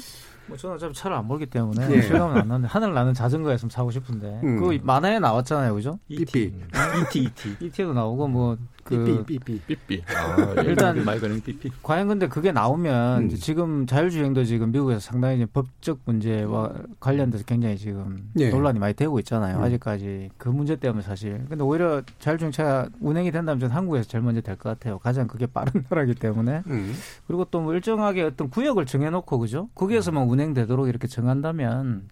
[0.51, 2.01] 뭐 저는 어차피 차를 안 몰기 때문에 네.
[2.01, 4.59] 실감은 안 나는데 하늘 나는 자전거였으면 사고 싶은데 음.
[4.59, 5.97] 그 만화에 나왔잖아요, 그죠?
[6.09, 10.03] ET, ET, ET, ET도 나오고 뭐그 삐삐 삐삐.
[10.15, 11.71] 아, 일단 말 거는 삐삐.
[11.83, 13.29] 과연 근데 그게 나오면 음.
[13.29, 18.49] 지금 자율주행도 지금 미국에서 상당히 이제 법적 문제와 관련돼서 굉장히 지금 예.
[18.49, 19.57] 논란이 많이 되고 있잖아요.
[19.57, 19.63] 음.
[19.63, 21.45] 아직까지 그 문제 때문에 사실.
[21.47, 24.99] 근데 오히려 자율주행차 운행이 된다면 저는 한국에서 제일 먼저 될 것 같아요.
[24.99, 26.63] 가장 그게 빠른 나라기 때문에.
[26.67, 26.93] 음.
[27.27, 29.69] 그리고 또 뭐 일정하게 어떤 구역을 정해놓고 그죠?
[29.75, 32.07] 거기에서만 운행되도록 이렇게 정한다면.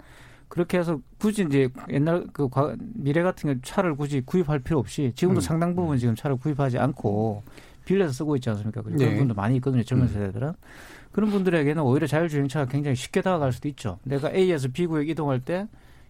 [0.49, 2.49] 그렇게 해서 굳이 이제 옛날 그
[2.95, 5.41] 미래 같은 경우 차를 굳이 구입할 필요 없이 지금도 음.
[5.41, 7.43] 상당 부분 지금 차를 구입하지 않고
[7.85, 8.81] 빌려서 쓰고 있지 않습니까?
[8.81, 9.15] 그런 네.
[9.17, 9.83] 분도 많이 있거든요.
[9.83, 10.13] 젊은 음.
[10.13, 10.53] 세대들은.
[11.11, 13.97] 그런 분들에게는 오히려 자율주행차가 굉장히 쉽게 다가갈 수도 있죠.
[14.03, 15.67] 내가 A에서 B 구역 이동할 때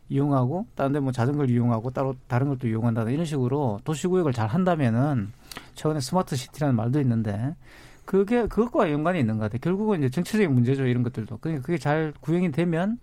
[0.10, 5.32] 이용하고 다른 데 뭐 자전거를 이용하고 따로 다른 것도 이용한다 이런 식으로 도시구역을 잘 한다면은
[5.75, 7.56] 최근에 스마트 시티라는 말도 있는데
[8.10, 9.60] 그게 그것과 연관이 있는 것 같아요.
[9.62, 11.38] 결국은 이제 정치적인 문제죠 이런 것들도.
[11.38, 12.98] 그러니까 그게 잘 구형이 되면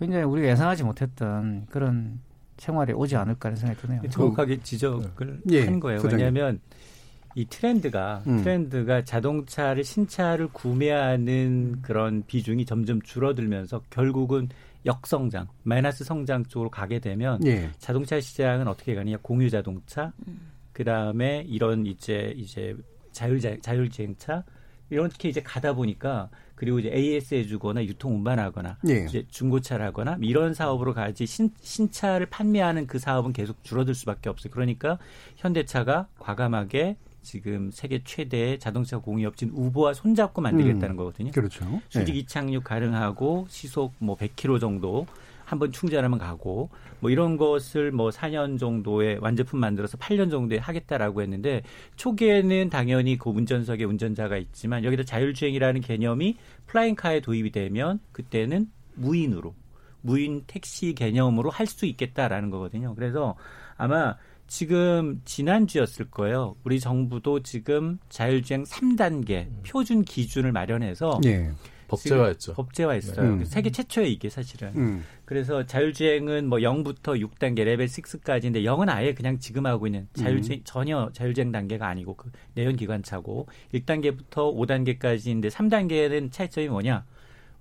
[0.00, 2.18] 굉장히 우리가 예상하지 못했던 그런
[2.56, 4.02] 생활이 오지 않을까 하는 생각이 드네요.
[4.10, 5.64] 정확하게 지적을 네.
[5.64, 6.00] 한 거예요.
[6.00, 6.26] 소장님.
[6.26, 6.60] 왜냐하면
[7.36, 8.42] 이 트렌드가 음.
[8.42, 14.48] 트렌드가 자동차를 신차를 구매하는 그런 비중이 점점 줄어들면서 결국은
[14.84, 17.70] 역성장, 마이너스 성장 쪽으로 가게 되면 예.
[17.78, 20.50] 자동차 시장은 어떻게 가느냐 공유 자동차, 음.
[20.72, 22.74] 그 다음에 이런 이제 이제
[23.18, 24.44] 자율 자율주행차
[24.90, 29.04] 이렇게 이제 가다 보니까 그리고 이제 AS 해주거나 유통 운반하거나 예.
[29.04, 34.52] 이제 중고차라거나 이런 사업으로 가지 신, 신차를 판매하는 그 사업은 계속 줄어들 수밖에 없어요.
[34.52, 34.98] 그러니까
[35.36, 41.30] 현대차가 과감하게 지금 세계 최대의 자동차 공유업진 우보와 손잡고 만들겠다는 음, 거거든요.
[41.32, 41.80] 그렇죠.
[41.88, 42.20] 수직 네.
[42.20, 45.06] 이착륙 가능하고 시속 뭐 100km 정도
[45.48, 46.68] 한번 충전하면 가고
[47.00, 51.62] 뭐 이런 것을 뭐 4년 정도의 완제품 만들어서 8년 정도에 하겠다라고 했는데
[51.96, 59.54] 초기에는 당연히 그 운전석에 운전자가 있지만 여기다 자율주행이라는 개념이 플라잉카에 도입이 되면 그때는 무인으로
[60.02, 62.94] 무인 택시 개념으로 할 수 있겠다라는 거거든요.
[62.94, 63.34] 그래서
[63.76, 66.56] 아마 지금 지난주였을 거예요.
[66.64, 71.52] 우리 정부도 지금 자율주행 3단계 표준 기준을 마련해서 예.
[71.88, 72.54] 법제화했죠.
[72.54, 73.36] 법제화했어요.
[73.36, 73.44] 네.
[73.44, 74.72] 세계 최초의 이게 사실은.
[74.76, 75.04] 음.
[75.24, 80.64] 그래서 자율주행은 뭐 0부터 6단계 레벨 6까지인데 0은 아예 그냥 지금 하고 있는 자율주행 음.
[80.64, 87.04] 전혀 자율주행 단계가 아니고 그 내연 기관차고 1단계부터 5단계까지인데 3단계는 차이점이 뭐냐?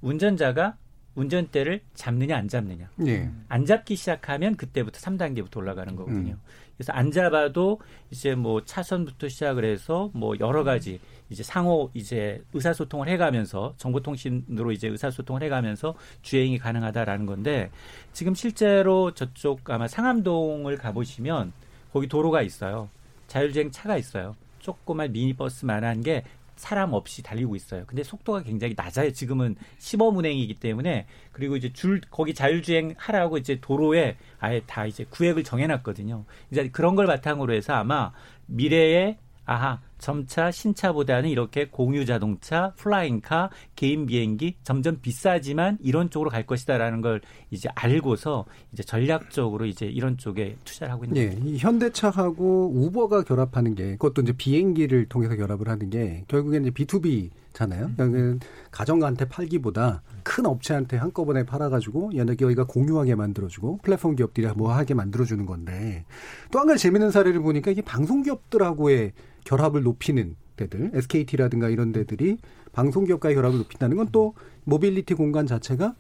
[0.01, 0.77] 운전자가
[1.15, 2.91] 운전대를 잡느냐 안 잡느냐.
[2.95, 3.31] 네.
[3.47, 6.33] 안 잡기 시작하면 그때부터 3단계부터 올라가는 거거든요.
[6.33, 6.39] 음.
[6.77, 7.79] 그래서 안 잡아도
[8.11, 14.87] 이제 뭐 차선부터 시작을 해서 뭐 여러 가지 이제 상호 이제 의사소통을 해가면서 정보통신으로 이제
[14.87, 17.71] 의사소통을 해가면서 주행이 가능하다라는 건데
[18.13, 21.51] 지금 실제로 저쪽 아마 상암동을 가보시면
[21.91, 22.89] 거기 도로가 있어요.
[23.27, 24.35] 자율주행 차가 있어요.
[24.59, 26.23] 조그만 미니버스만한 게
[26.57, 27.85] 사람 없이 달리고 있어요.
[27.87, 29.11] 근데 속도가 굉장히 낮아요.
[29.11, 35.05] 지금은 시범 운행이기 때문에 그리고 이제 줄 거기 자율주행 하라고 이제 도로에 아예 다 이제
[35.09, 36.25] 구획을 정해놨거든요.
[36.51, 38.11] 이제 그런 걸 바탕으로 해서 아마
[38.47, 39.17] 미래에
[39.47, 47.01] 아하 점차 신차보다는 이렇게 공유 자동차, 플라잉카, 개인 비행기 점점 비싸지만 이런 쪽으로 갈 것이다라는
[47.01, 51.41] 걸 이제 알고서 이제 전략적으로 이제 이런 쪽에 투자를 하고 있는 예, 거죠.
[51.45, 57.31] 이 현대차하고 우버가 결합하는 게 그것도 이제 비행기를 통해서 결합을 하는 게 결국엔 이제 B2B
[57.53, 57.89] 잖아요.
[57.99, 58.39] 음.
[58.69, 66.05] 가정한테 팔기보다 큰 업체한테 한꺼번에 팔아가지고 얘네가 공유하게 만들어주고 플랫폼 기업들이 뭐 하게 만들어주는 건데
[66.51, 69.13] 또 한 가지 재밌는 사례를 보니까 이게 방송 기업들하고의
[69.47, 72.38] 결합을 높이는 데들, SKT라든가 이런 데들이
[72.73, 74.33] 방송기업과의 결합을 높인다는 건 또
[74.65, 75.95] 모빌리티 공간 자체가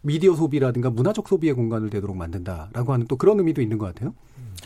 [0.00, 4.14] 미디어 소비라든가 문화적 소비의 공간을 되도록 만든다라고 하는 또 그런 의미도 있는 것 같아요.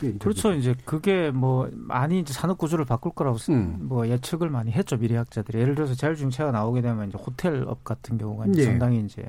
[0.05, 0.53] 예, 그렇죠.
[0.53, 3.79] 이제 그게 뭐 많이 이제 산업 구조를 바꿀 거라고 음.
[3.81, 5.59] 뭐 예측을 많이 했죠 미래학자들이.
[5.59, 8.65] 예를 들어서 자율주행차가 나오게 되면 이제 호텔업 같은 경우가 이제 예.
[8.67, 9.25] 상당히 이제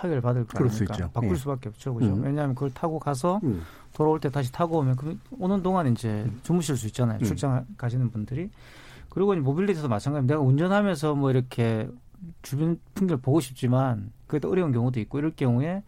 [0.00, 1.34] 타격을 받을 거니까 바꿀 예.
[1.34, 2.14] 수밖에 없죠, 그죠?
[2.14, 2.22] 음.
[2.22, 3.62] 왜냐하면 그걸 타고 가서 음.
[3.92, 6.40] 돌아올 때 다시 타고 오면 그 오는 동안 이제 음.
[6.42, 7.18] 주무실 수 있잖아요.
[7.20, 7.24] 음.
[7.24, 8.50] 출장 가시는 분들이.
[9.10, 10.34] 그리고 모빌리티도 마찬가지입니다.
[10.34, 11.88] 내가 운전하면서 뭐 이렇게
[12.42, 15.82] 주변 풍경을 보고 싶지만 그게 또 어려운 경우도 있고 이럴 경우에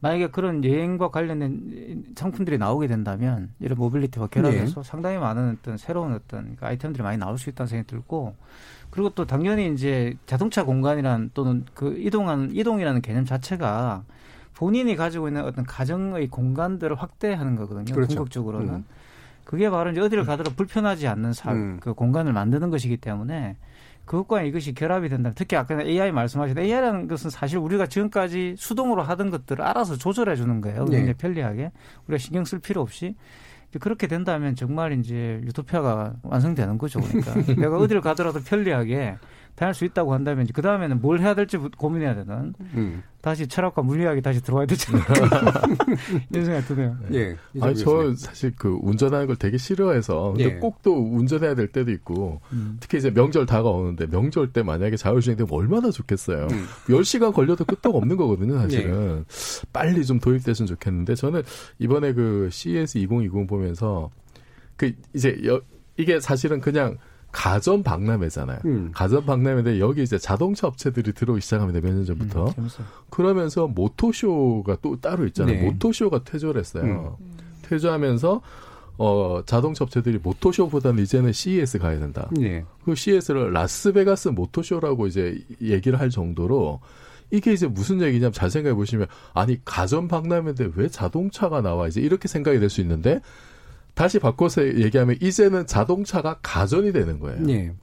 [0.00, 4.88] 만약에 그런 여행과 관련된 상품들이 나오게 된다면 이런 모빌리티와 결합해서 네.
[4.88, 8.34] 상당히 많은 어떤 새로운 어떤 그 아이템들이 많이 나올 수 있다는 생각이 들고
[8.90, 14.04] 그리고 또 당연히 이제 자동차 공간이란 또는 그 이동한 이동이라는 개념 자체가
[14.54, 17.94] 본인이 가지고 있는 어떤 가정의 공간들을 확대하는 거거든요.
[17.94, 18.16] 그렇죠.
[18.16, 18.84] 궁극적으로는 음.
[19.44, 21.78] 그게 바로 이제 어디를 가더라도 불편하지 않는 사, 음.
[21.80, 23.56] 그 공간을 만드는 것이기 때문에
[24.10, 29.30] 그것과 이것이 결합이 된다면 특히 아까 AI 말씀하신 AI라는 것은 사실 우리가 지금까지 수동으로 하던
[29.30, 30.84] 것들을 알아서 조절해 주는 거예요.
[30.86, 31.12] 굉장히 네.
[31.12, 31.70] 편리하게
[32.08, 33.14] 우리가 신경 쓸 필요 없이
[33.78, 37.00] 그렇게 된다면 정말 이제 유토피아가 완성되는 거죠.
[37.00, 39.16] 그러니까 내가 어디를 가더라도 편리하게
[39.54, 43.04] 다닐 수 있다고 한다면 그 다음에는 뭘 해야 될지 고민해야 되는 음.
[43.20, 45.62] 다시 철학과 물리학이 다시 들어와야 되지 않을까
[46.30, 46.96] 이런 생각이 드네요.
[47.12, 47.36] 예.
[47.60, 50.58] 아니 저 사실 그 운전하는 걸 되게 싫어해서 근데 예.
[50.58, 52.78] 꼭또 운전해야 될 때도 있고 음.
[52.80, 56.48] 특히 이제 명절 다가오는데 명절 때 만약에 자율주행 되면 얼마나 좋겠어요.
[56.50, 56.66] 음.
[56.88, 59.18] 10시간 걸려도 끄떡 없는 거거든요, 사실은.
[59.18, 59.24] 예.
[59.72, 61.42] 빨리 좀 도입됐으면 좋겠는데 저는
[61.78, 64.10] 이번에 그 CES 2020 보면서
[64.76, 65.60] 그 이제 여,
[65.98, 66.96] 이게 사실은 그냥
[67.32, 68.58] 가전 박람회잖아요.
[68.64, 68.90] 음.
[68.92, 71.80] 가전 박람회인데 여기 이제 자동차 업체들이 들어오기 시작합니다.
[71.80, 72.54] 몇 년 전부터.
[72.58, 72.68] 음,
[73.10, 75.54] 그러면서 모토쇼가 또 따로 있잖아요.
[75.56, 75.62] 네.
[75.70, 77.16] 모토쇼가 퇴조를 했어요.
[77.20, 77.40] 음.
[77.62, 78.40] 퇴조하면서
[78.98, 82.28] 어, 자동차 업체들이 모토쇼보다는 이제는 CES 가야 된다.
[82.32, 82.64] 네.
[82.84, 86.80] 그 CES를 라스베가스 모토쇼라고 이제 얘기를 할 정도로
[87.30, 92.26] 이게 이제 무슨 얘기냐면 잘 생각해 보시면 아니 가전 박람회인데 왜 자동차가 나와 이제 이렇게
[92.28, 93.20] 생각이 될 수 있는데
[94.00, 97.38] 다시 바꿔서 얘기하면 이제는 자동차가 가전이 되는 거예요.
[97.42, 97.74] 네.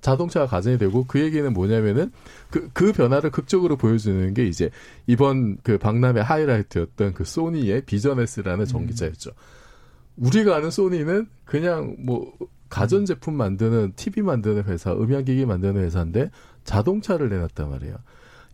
[0.00, 2.12] 자동차가 가전이 되고 그 얘기는 뭐냐면은
[2.50, 4.70] 그, 그 변화를 극적으로 보여주는 게 이제
[5.06, 8.64] 이번 그 박람회 하이라이트였던 그 소니의 비전에스라는 음.
[8.64, 9.32] 전기차였죠.
[9.32, 10.24] 음.
[10.24, 12.32] 우리가 아는 소니는 그냥 뭐
[12.70, 16.30] 가전제품 만드는 TV 만드는 회사, 음향기기 만드는 회사인데
[16.64, 17.96] 자동차를 내놨단 말이에요.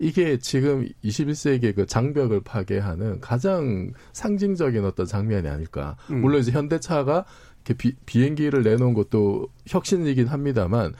[0.03, 5.97] 이게 지금 21세기의 그 장벽을 파괴하는 가장 상징적인 어떤 장면이 아닐까.
[6.11, 6.23] 음.
[6.23, 7.25] 물론 이제 현대차가
[7.65, 10.93] 이렇게 비, 비행기를 내놓은 것도 혁신이긴 합니다만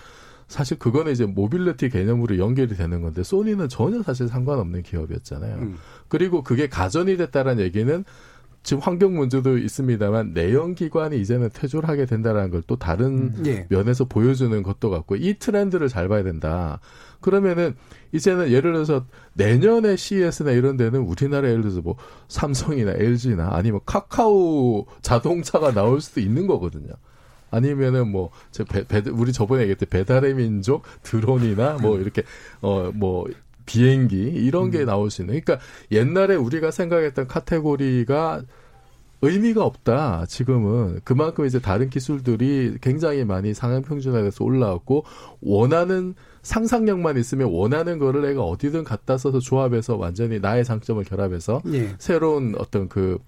[0.47, 5.57] 사실 그거는 이제 모빌리티 개념으로 연결이 되는 건데 소니는 전혀 사실 상관없는 기업이었잖아요.
[5.57, 5.77] 음.
[6.07, 8.05] 그리고 그게 가전이 됐다는 얘기는
[8.63, 13.43] 지금 환경 문제도 있습니다만 내연 기관이 이제는 퇴조를 하게 된다라는 걸 또 다른 음.
[13.47, 13.67] 예.
[13.69, 16.79] 면에서 보여주는 것도 같고 이 트렌드를 잘 봐야 된다.
[17.21, 17.75] 그러면은
[18.13, 21.97] 이제는 예를 들어서 내년에 CES나 이런 데는 우리나라 예를 들어서 뭐
[22.29, 26.93] 삼성이나 LG나 아니면 카카오 자동차가 나올 수도 있는 거거든요.
[27.51, 32.23] 아니면은 뭐, 저 배, 배, 우리 저번에 얘기했던 배달의 민족 드론이나 뭐 이렇게,
[32.63, 33.27] 어, 뭐,
[33.67, 34.87] 비행기 이런 게 음.
[34.87, 35.39] 나올 수 있는.
[35.41, 38.43] 그러니까 옛날에 우리가 생각했던 카테고리가
[39.21, 40.27] 의미가 없다.
[40.27, 45.05] 지금은 그만큼 이제 다른 기술들이 굉장히 많이 상향 평준화돼서 올라왔고
[45.41, 51.95] 원하는 상상력만 있으면 원하는 거를 내가 어디든 갖다 써서 조합해서 완전히 나의 장점을 결합해서 예.
[51.99, 53.19] 새로운 어떤 그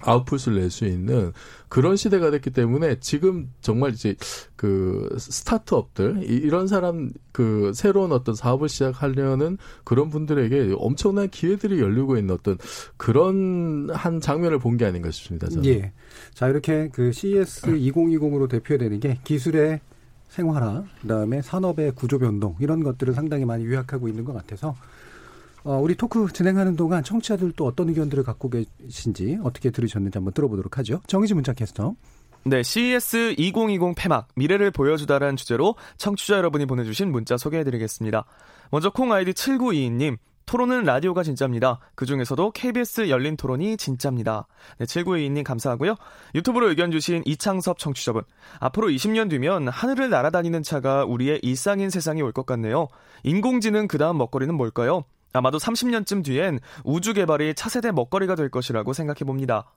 [0.00, 1.32] 아웃풋을 낼 수 있는
[1.70, 4.14] 그런 시대가 됐기 때문에 지금 정말 이제
[4.54, 12.34] 그 스타트업들 이런 사람 그 새로운 어떤 사업을 시작하려는 그런 분들에게 엄청난 기회들이 열리고 있는
[12.34, 12.58] 어떤
[12.98, 15.48] 그런 한 장면을 본 게 아닌가 싶습니다.
[15.48, 15.64] 저는.
[15.64, 15.92] 예.
[16.34, 19.80] 자 이렇게 그 CES 2020으로 대표되는 게 기술의
[20.36, 24.76] 생활화, 그다음에 산업의 구조 변동 이런 것들을 상당히 많이 요약하고 있는 것 같아서
[25.64, 30.78] 어, 우리 토크 진행하는 동안 청취자들 또 어떤 의견들을 갖고 계신지 어떻게 들으셨는지 한번 들어보도록
[30.78, 31.00] 하죠.
[31.06, 31.94] 정희지 문자 캐스터.
[32.44, 38.24] 네, CES 2020 폐막 미래를 보여주다라는 주제로 청취자 여러분이 보내주신 문자 소개해드리겠습니다.
[38.70, 40.18] 먼저 콩 아이디 7922님.
[40.46, 41.80] 토론은 라디오가 진짜입니다.
[41.96, 44.46] 그 중에서도 KBS 열린 토론이 진짜입니다.
[44.78, 45.96] 네, 7922님 감사하고요.
[46.36, 48.22] 유튜브로 의견 주신 이창섭 청취자분.
[48.60, 52.86] 앞으로 20년 뒤면 하늘을 날아다니는 차가 우리의 일상인 세상이 올 것 같네요.
[53.24, 55.02] 인공지능 그 다음 먹거리는 뭘까요?
[55.32, 59.72] 아마도 30년쯤 뒤엔 우주 개발이 차세대 먹거리가 될 것이라고 생각해 봅니다.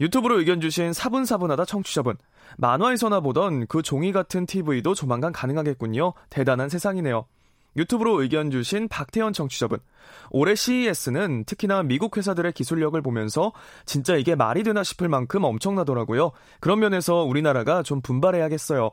[0.00, 2.16] 유튜브로 의견 주신 사분사분하다 청취자분.
[2.58, 6.14] 만화에서나 보던 그 종이 같은 TV도 조만간 가능하겠군요.
[6.30, 7.26] 대단한 세상이네요.
[7.76, 9.78] 유튜브로 의견 주신 박태현 청취자분.
[10.30, 13.52] 올해 CES는 특히나 미국 회사들의 기술력을 보면서
[13.86, 16.32] 진짜 이게 말이 되나 싶을 만큼 엄청나더라고요.
[16.60, 18.90] 그런 면에서 우리나라가 좀 분발해야겠어요.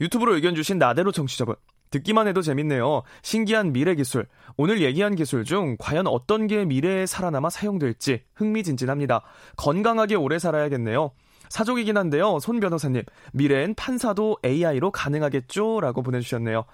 [0.00, 1.54] 유튜브로 의견 주신 나대로 청취자분.
[1.90, 3.02] 듣기만 해도 재밌네요.
[3.22, 4.26] 신기한 미래 기술.
[4.56, 9.22] 오늘 얘기한 기술 중 과연 어떤 게 미래에 살아남아 사용될지 흥미진진합니다.
[9.56, 11.10] 건강하게 오래 살아야겠네요.
[11.48, 12.38] 사족이긴 한데요.
[12.38, 13.02] 손 변호사님,
[13.32, 15.80] 미래엔 판사도 AI로 가능하겠죠?
[15.80, 16.64] 라고 보내주셨네요.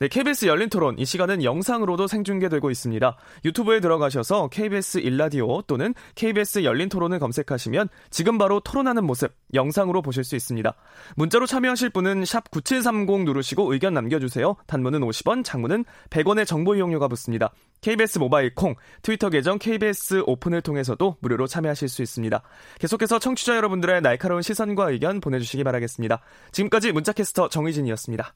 [0.00, 3.16] 네, KBS 열린 토론 이 시간은 영상으로도 생중계되고 있습니다.
[3.44, 10.24] 유튜브에 들어가셔서 KBS 일라디오 또는 KBS 열린 토론을 검색하시면 지금 바로 토론하는 모습 영상으로 보실
[10.24, 10.74] 수 있습니다.
[11.16, 14.56] 문자로 참여하실 분은 샵9730 누르시고 의견 남겨주세요.
[14.66, 17.52] 단문은 50원, 장문은 100원의 정보 이용료가 붙습니다.
[17.80, 22.42] KBS 모바일 콩, 트위터 계정 KBS 오픈을 통해서도 무료로 참여하실 수 있습니다.
[22.80, 26.20] 계속해서 청취자 여러분들의 날카로운 시선과 의견 보내주시기 바라겠습니다.
[26.52, 28.34] 지금까지 문자캐스터 정의진이었습니다.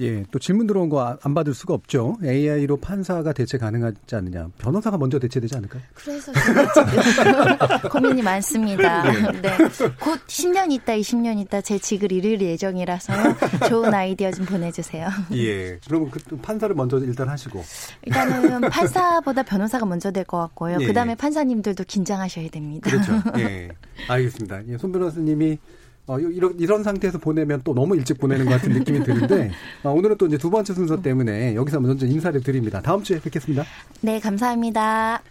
[0.00, 2.16] 예, 또 질문 들어온 거 안 받을 수가 없죠.
[2.22, 4.48] AI로 판사가 대체 가능하지 않느냐.
[4.58, 5.82] 변호사가 먼저 대체되지 않을까요?
[5.94, 9.02] 그래서 지금 고민이 많습니다.
[9.02, 9.40] 네.
[9.40, 9.58] 네.
[10.00, 13.36] 곧 10년 있다, 20년 있다 제 직을 잃을 예정이라서요.
[13.68, 15.08] 좋은 아이디어 좀 보내주세요.
[15.32, 15.78] 예.
[15.86, 17.64] 그러면 그 판사를 먼저 일단 하시고.
[18.04, 20.78] 일단은 판사보다 변호사가 먼저 될 것 같고요.
[20.80, 20.86] 예.
[20.86, 22.90] 그 다음에 판사님들도 긴장하셔야 됩니다.
[22.90, 23.12] 그렇죠.
[23.38, 23.68] 예.
[24.08, 24.66] 알겠습니다.
[24.68, 25.58] 예, 손 변호사님이
[26.06, 29.50] 어, 이런, 이런 상태에서 보내면 또 너무 일찍 보내는 것 같은 느낌이 드는데,
[29.82, 32.80] 어, 오늘은 또 이제 두 번째 순서 때문에 여기서 먼저 인사를 드립니다.
[32.80, 33.64] 다음 주에 뵙겠습니다.
[34.02, 35.22] 네, 감사합니다.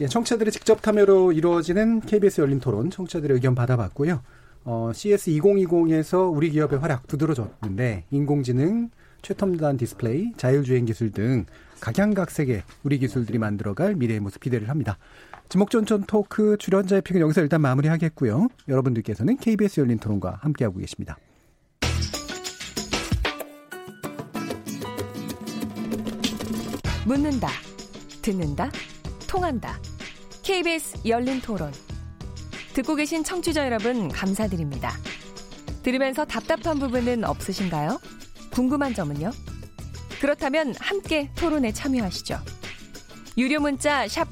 [0.00, 4.22] 예, 청취자들의 직접 참여로 이루어지는 KBS 열린 토론, 청취자들의 의견 받아봤고요.
[4.64, 8.88] 어, CES 2020에서 우리 기업의 활약 두드러졌는데, 인공지능,
[9.20, 11.44] 최첨단 디스플레이, 자율주행 기술 등
[11.80, 14.98] 각양각색의 우리 기술들이 만들어갈 미래의 모습 기대를 합니다.
[15.52, 18.48] 지목전전 토크 출연자의 pick은 여기서 일단 마무리하겠고요.
[18.68, 21.18] 여러분들께서는 KBS 열린 토론과 함께하고 계십니다.
[27.04, 27.48] 묻는다,
[28.22, 28.70] 듣는다,
[29.28, 29.78] 통한다.
[30.42, 31.70] KBS 열린 토론.
[32.72, 34.94] 듣고 계신 청취자 여러분, 감사드립니다.
[35.82, 38.00] 들으면서 답답한 부분은 없으신가요?
[38.52, 39.30] 궁금한 점은요?
[40.18, 42.38] 그렇다면 함께 토론에 참여하시죠.
[43.36, 44.31] 유료 문자 샵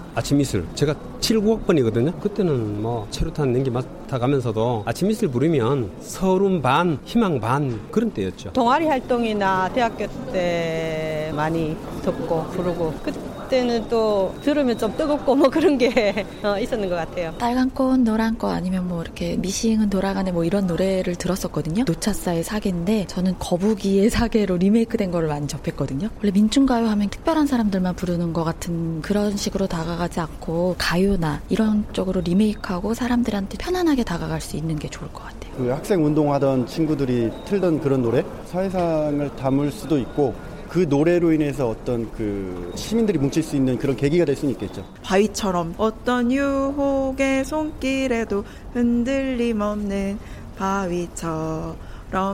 [0.13, 0.65] 아침 이슬.
[0.75, 2.19] 제가 7국학번이거든요.
[2.19, 8.51] 그때는 뭐 체류탄 냉기 맡아가면서도 아침 이슬 부르면 서름 반 희망 반 그런 때였죠.
[8.53, 13.11] 동아리 활동이나 대학교 때 많이 듣고 부르고 그
[13.51, 17.33] 때는 또 들으면 좀 뜨겁고 뭐 그런 게 어, 있었는 것 같아요.
[17.37, 21.83] 빨간 꽃, 노란 꽃 아니면 뭐 이렇게 미싱은 돌아가네 뭐 이런 노래를 들었었거든요.
[21.85, 26.09] 노차사의 사계인데 저는 거북이의 사계로 리메이크된 거를 많이 접했거든요.
[26.19, 32.21] 원래 민중가요 하면 특별한 사람들만 부르는 것 같은 그런 식으로 다가가지 않고 가요나 이런 쪽으로
[32.21, 35.51] 리메이크하고 사람들한테 편안하게 다가갈 수 있는 게 좋을 것 같아요.
[35.57, 40.33] 그 학생 운동하던 친구들이 틀던 그런 노래 사회상을 담을 수도 있고
[40.71, 44.85] 그 노래로 인해서 어떤 그 시민들이 뭉칠 수 있는 그런 계기가 될 수는 있겠죠.
[45.03, 50.17] 바위처럼 어떤 유혹의 손길에도 흔들림 없는
[50.57, 51.75] 바위처럼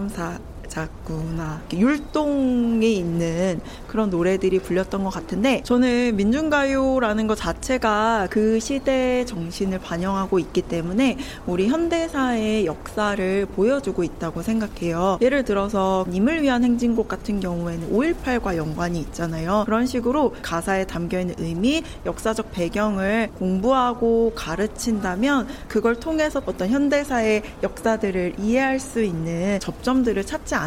[0.10, 0.38] 사
[0.78, 9.80] 자꾸나 율동이 있는 그런 노래들이 불렸던 것 같은데 저는 민중가요라는 것 자체가 그 시대의 정신을
[9.80, 11.18] 반영하고 있기 때문에
[11.48, 15.18] 우리 현대사의 역사를 보여주고 있다고 생각해요.
[15.22, 19.64] 예를 들어서 님을 위한 행진곡 같은 경우에는 5.18과 연관이 있잖아요.
[19.66, 28.80] 그런 식으로 가사에 담겨있는 의미, 역사적 배경을 공부하고 가르친다면 그걸 통해서 어떤 현대사의 역사들을 이해할
[28.80, 30.67] 수 있는 접점들을 찾지 않을까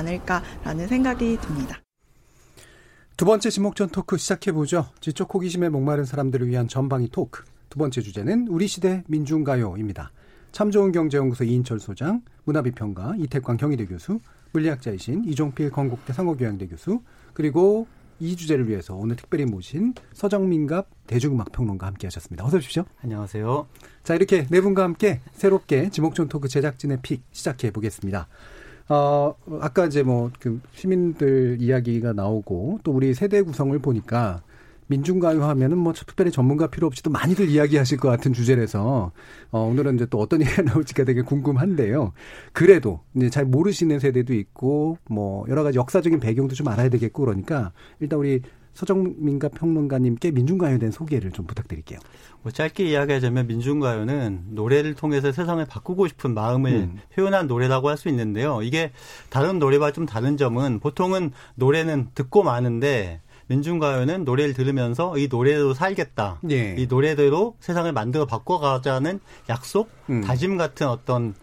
[0.65, 1.83] 라는 생각이 듭니다.
[3.17, 4.87] 두 번째 지목전 토크 시작해보죠.
[5.01, 7.45] 지적 호기심에 목마른 사람들을 위한 전방위 토크.
[7.69, 10.11] 두 번째 주제는 우리 시대 민중가요입니다.
[10.53, 14.21] 참 좋은 경제연구소 이인철 소장, 문화비평가 이태광 경희대 교수,
[14.53, 17.03] 물리학자이신 이종필 건국대 상호교양대 교수,
[17.35, 17.87] 그리고
[18.19, 22.45] 이 주제를 위해서 오늘 특별히 모신 서정민갑 대중음악평론가 함께 하셨습니다.
[22.45, 22.85] 어서 오십시오.
[23.03, 23.67] 안녕하세요.
[24.03, 28.29] 자, 이렇게 네 분과 함께 새롭게 지목전 토크 제작진의 픽 시작해 보겠습니다.
[28.91, 34.43] 어, 아까 이제 뭐, 그, 시민들 이야기가 나오고, 또 우리 세대 구성을 보니까,
[34.89, 39.13] 민중가요 하면은 뭐 특별히 전문가 필요 없이도 많이들 이야기하실 것 같은 주제라서
[39.53, 42.13] 어 오늘은 이제 또 어떤 얘기가 나올지가 되게 궁금한데요.
[42.53, 47.71] 그래도 이제 잘 모르시는 세대도 있고 뭐 여러 가지 역사적인 배경도 좀 알아야 되겠고 그러니까
[48.01, 48.43] 일단 우리
[48.81, 51.99] 서정민가 평론가님께 민중가요에 대한 소개를 좀 부탁드릴게요.
[52.43, 56.99] 뭐 짧게 이야기하자면 민중가요는 노래를 통해서 세상을 바꾸고 싶은 마음을 음.
[57.15, 58.63] 표현한 노래라고 할 수 있는데요.
[58.63, 58.93] 이게
[59.29, 66.41] 다른 노래와 좀 다른 점은 보통은 노래는 듣고 마는데 민중가요는 노래를 들으면서 이 노래로 살겠다.
[66.51, 66.77] 예.
[66.79, 69.21] 이 노래대로 세상을 만들어 바꿔가자는
[69.51, 70.23] 약속, 음.
[70.23, 71.35] 다짐 같은 어떤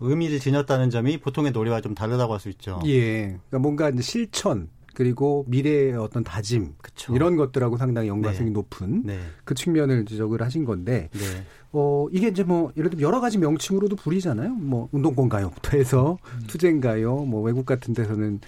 [0.00, 2.80] 의미를 지녔다는 점이 보통의 노래와 좀 다르다고 할 수 있죠.
[2.84, 3.38] 예.
[3.48, 7.14] 그러니까 뭔가 실천 그리고 미래의 어떤 다짐 그쵸.
[7.14, 8.54] 이런 것들하고 상당히 연관성이 네.
[8.54, 9.18] 높은 네.
[9.44, 11.44] 그 측면을 지적을 하신 건데 네.
[11.72, 14.50] 어 이게 이제 뭐 예를 들면 여러 가지 명칭으로도 불리잖아요.
[14.54, 16.44] 뭐 운동권 가요부터 해서 음.
[16.46, 18.40] 투쟁 가요, 뭐 외국 같은 데서는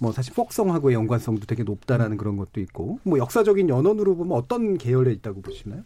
[0.00, 2.16] 뭐 사실 폭성하고의 연관성도 되게 높다라는 음.
[2.16, 5.82] 그런 것도 있고 뭐 역사적인 연원으로 보면 어떤 계열에 있다고 보시나요?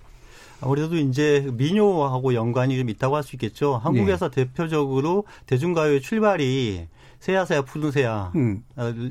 [0.63, 3.77] 아무래도 이제 민요하고 연관이 좀 있다고 할 수 있겠죠.
[3.77, 4.45] 한국에서 네.
[4.45, 6.89] 대표적으로 대중가요의 출발이
[7.27, 8.63] 새야새야 푸른 새야 음.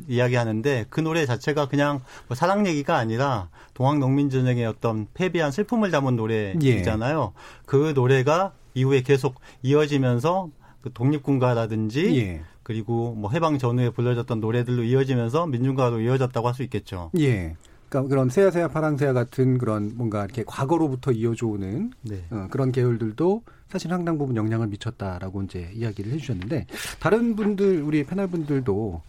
[0.08, 2.00] 이야기하는데 그 노래 자체가 그냥
[2.30, 7.34] 뭐 사랑 얘기가 아니라 동학농민전쟁의 어떤 패배한 슬픔을 담은 노래이잖아요.
[7.36, 7.42] 예.
[7.66, 10.50] 그 노래가 이후에 계속 이어지면서
[10.80, 12.42] 그 독립군가라든지 예.
[12.64, 17.12] 그리고 뭐 해방 전후에 불려졌던 노래들로 이어지면서 민중가로 이어졌다고 할 수 있겠죠.
[17.20, 17.58] 예.
[17.96, 22.26] 그러니까 그런 새야새야 파랑새야 같은 그런 뭔가 이렇게 과거로부터 이어져 오는 네.
[22.30, 26.68] 어, 그런 계열들도 사실 상당 부분 영향을 미쳤다라고 이제 이야기를 해주셨는데
[27.00, 29.02] 다른 분들 우리 패널 분들도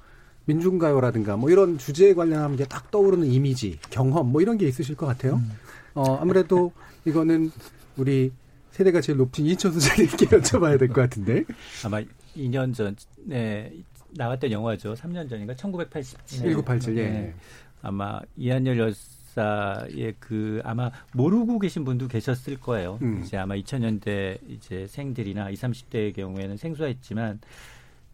[0.45, 5.07] 민중가요라든가 뭐 이런 주제에 관련하면 이제 딱 떠오르는 이미지, 경험 뭐 이런 게 있으실 것
[5.07, 5.35] 같아요.
[5.37, 5.51] 음.
[5.95, 6.71] 어 아무래도
[7.05, 7.51] 이거는
[7.97, 8.31] 우리
[8.71, 11.45] 세대가 제일 높은 이천수 장님께 여쭤봐야 될 것 같은데
[11.85, 12.01] 아마
[12.37, 13.73] 2년 전에
[14.11, 14.95] 나왔던 영화죠.
[14.95, 16.19] 3년 전인가 1987.
[16.27, 17.03] 1987 예.
[17.03, 17.35] 네.
[17.87, 22.99] 아마 이한열 여사의 그 아마 모르고 계신 분도 계셨을 거예요.
[23.03, 23.23] 음.
[23.23, 27.41] 이제 아마 2000년대 이제 생들이나 20, 30대의 경우에는 생소했지만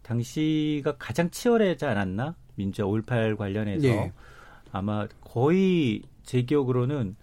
[0.03, 2.35] 당시가 가장 치열하지 않았나?
[2.55, 4.11] 민주화 5.18 관련해서 예.
[4.71, 7.15] 아마 거의 제 기억으로는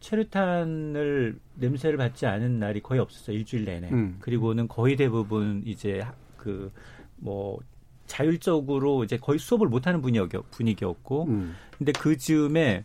[0.00, 3.36] 체류탄을 냄새를 맡지 않은 날이 거의 없었어요.
[3.36, 3.90] 일주일 내내.
[3.90, 4.16] 음.
[4.20, 6.04] 그리고는 거의 대부분 이제
[6.36, 6.70] 그
[7.16, 7.58] 뭐
[8.06, 11.56] 자율적으로 이제 거의 수업을 못하는 분위기였고, 음.
[11.76, 12.84] 근데 그 즈음에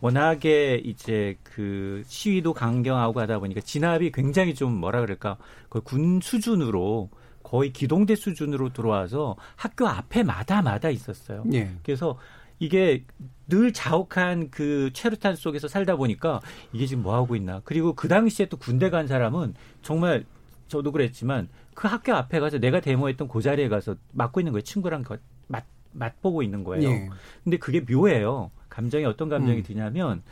[0.00, 7.10] 워낙에 이제 그 시위도 강경하고 하다 보니까 진압이 굉장히 좀 뭐라 그럴까 거의 군 수준으로
[7.42, 11.44] 거의 기동대 수준으로 들어와서 학교 앞에 마다마다 있었어요.
[11.52, 11.70] 예.
[11.82, 12.18] 그래서
[12.58, 13.04] 이게
[13.48, 16.40] 늘 자욱한 그 체류탄 속에서 살다 보니까
[16.72, 17.62] 이게 지금 뭐 하고 있나.
[17.64, 20.24] 그리고 그 당시에 또 군대 간 사람은 정말
[20.68, 21.48] 저도 그랬지만
[21.78, 24.62] 그 학교 앞에 가서 내가 데모했던 그 자리에 가서 맡고 있는 거예요.
[24.62, 25.04] 친구랑
[25.46, 26.90] 맛, 맛보고 있는 거예요.
[26.90, 27.08] 예.
[27.44, 28.50] 근데 그게 묘해요.
[28.68, 29.62] 감정이 어떤 감정이 음.
[29.62, 30.24] 드냐면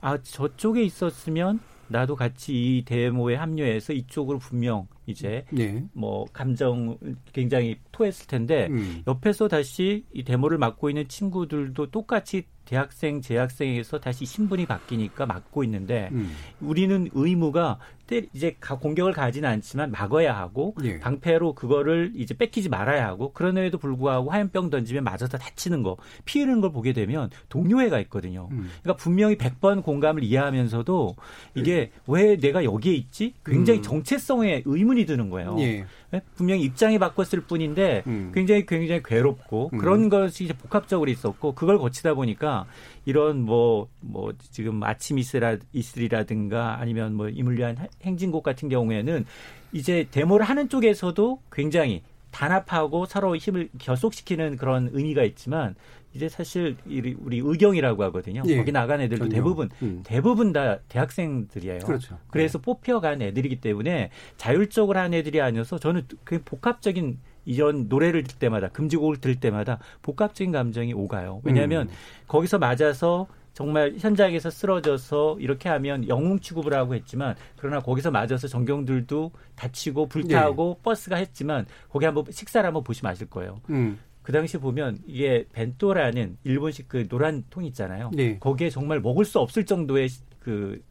[0.00, 5.84] 아 저쪽에 있었으면 나도 같이 이 데모에 합류해서 이쪽으로 분명 이제 네.
[5.92, 6.96] 뭐 감정
[7.32, 9.02] 굉장히 토했을 텐데 음.
[9.06, 16.08] 옆에서 다시 이 데모를 맡고 있는 친구들도 똑같이 대학생, 재학생에서 다시 신분이 바뀌니까 맡고 있는데
[16.12, 16.30] 음.
[16.60, 20.98] 우리는 의무가 때 이제 공격을 가지는 않지만 막아야 하고 예.
[21.00, 25.96] 방패로 그거를 이제 뺏기지 말아야 하고 그런에도 불구하고 화염병 던지면 맞아서 다치는 거
[26.26, 28.48] 피해는 걸 보게 되면 동료애가 있거든요.
[28.52, 28.68] 음.
[28.82, 31.16] 그러니까 분명히 100번 공감을 이해하면서도
[31.54, 33.34] 이게 왜 내가 여기에 있지?
[33.44, 33.82] 굉장히 음.
[33.82, 35.56] 정체성에 의문 이 드는 거예요.
[35.60, 35.84] 예.
[36.12, 36.22] 예?
[36.34, 38.30] 분명히 입장이 바꿨을 뿐인데 음.
[38.34, 39.78] 굉장히 굉장히 괴롭고 음.
[39.78, 42.66] 그런 것이 이제 복합적으로 있었고 그걸 거치다 보니까
[43.04, 49.24] 이런 뭐뭐 뭐 지금 아침 이슬라, 이슬이라든가 아니면 뭐 이물 위한 행진곡 같은 경우에는
[49.72, 52.02] 이제 데모를 하는 쪽에서도 굉장히
[52.34, 55.76] 단합하고 서로 힘을 결속시키는 그런 의미가 있지만
[56.14, 58.42] 이제 사실 우리 의경이라고 하거든요.
[58.46, 58.56] 예.
[58.56, 59.36] 거기 나간 애들도 전혀.
[59.36, 60.02] 대부분 음.
[60.04, 61.80] 대부분 다 대학생들이에요.
[61.80, 62.18] 그렇죠.
[62.28, 62.62] 그래서 네.
[62.64, 69.18] 뽑혀간 애들이기 때문에 자율적으로 한 애들이 아니어서 저는 그 복합적인 이런 노래를 들 때마다 금지곡을
[69.20, 71.40] 들 때마다 복합적인 감정이 오가요.
[71.44, 71.92] 왜냐하면 음.
[72.26, 79.30] 거기서 맞아서 정말 현장에서 쓰러져서 이렇게 하면 영웅 취급을 하고 했지만 그러나 거기서 맞아서 전경들도
[79.54, 80.82] 다치고 불타고 네.
[80.82, 83.60] 버스가 했지만 거기 한번 식사를 한번 보시면 아실 거예요.
[83.70, 83.98] 음.
[84.22, 88.10] 그 당시 보면 이게 벤또라는 일본식 그 노란 통 있잖아요.
[88.14, 88.38] 네.
[88.38, 90.08] 거기에 정말 먹을 수 없을 정도의
[90.40, 90.82] 그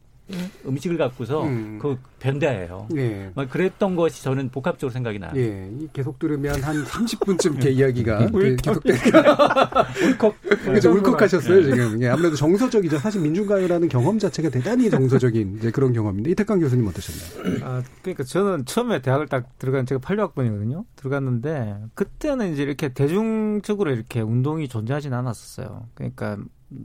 [0.66, 1.78] 음식을 갖고서 음.
[1.80, 2.88] 그 변대예요.
[2.96, 3.30] 예.
[3.34, 5.32] 막 그랬던 것이 저는 복합적으로 생각이 나요.
[5.36, 5.70] 예.
[5.92, 10.92] 계속 들으면 한 30분쯤 이렇게 이야기가 계속되니까 울컥 그렇죠.
[10.92, 11.64] 울컥하셨어요 네.
[11.64, 12.02] 지금.
[12.02, 12.08] 예.
[12.08, 12.98] 아무래도 정서적이죠.
[12.98, 17.64] 사실 민중가요라는 경험 자체가 대단히 정서적인 이제 그런 경험인데 이태강 교수님 어떠셨나요?
[17.64, 20.84] 아 그러니까 저는 처음에 대학을 딱 들어간 제가 86학번이거든요.
[20.96, 25.88] 들어갔는데 그때는 이제 이렇게 대중적으로 이렇게 운동이 존재하진 않았었어요.
[25.94, 26.38] 그러니까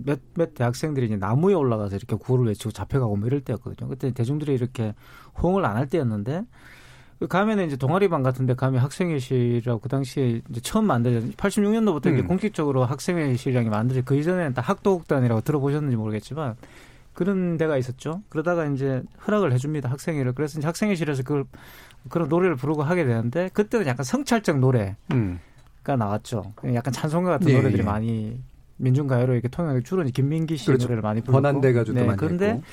[0.05, 3.89] 몇, 몇 대학생들이 이제 나무에 올라가서 이렇게 구호를 외치고 잡혀가고 뭐 이럴 때였거든요.
[3.89, 4.93] 그때 대중들이 이렇게
[5.41, 6.43] 호응을 안 할 때였는데,
[7.19, 12.13] 그 가면은 이제 동아리반 같은데 가면 학생회실이라고 그 당시에 이제 처음 만들어진 86년도부터 음.
[12.13, 16.55] 이제 공식적으로 학생회실이라는 게 만들어진 그 이전에는 다 학도극단이라고 들어보셨는지 모르겠지만
[17.13, 18.21] 그런 데가 있었죠.
[18.29, 20.31] 그러다가 이제 허락을 해줍니다 학생회를.
[20.33, 21.43] 그래서 이제 학생회실에서 그걸
[22.07, 25.39] 그런 노래를 부르고 하게 되는데 그때는 약간 성찰적 노래가 음.
[25.83, 26.53] 나왔죠.
[26.73, 27.85] 약간 찬송가 같은 네, 노래들이 예.
[27.85, 28.39] 많이
[28.79, 30.85] 민중가요로 이렇게 통역을 주로 김민기 씨 그렇죠.
[30.85, 31.41] 노래를 많이 불렀고.
[31.41, 32.63] 번안대 가지고 네, 많이 그런데 했고.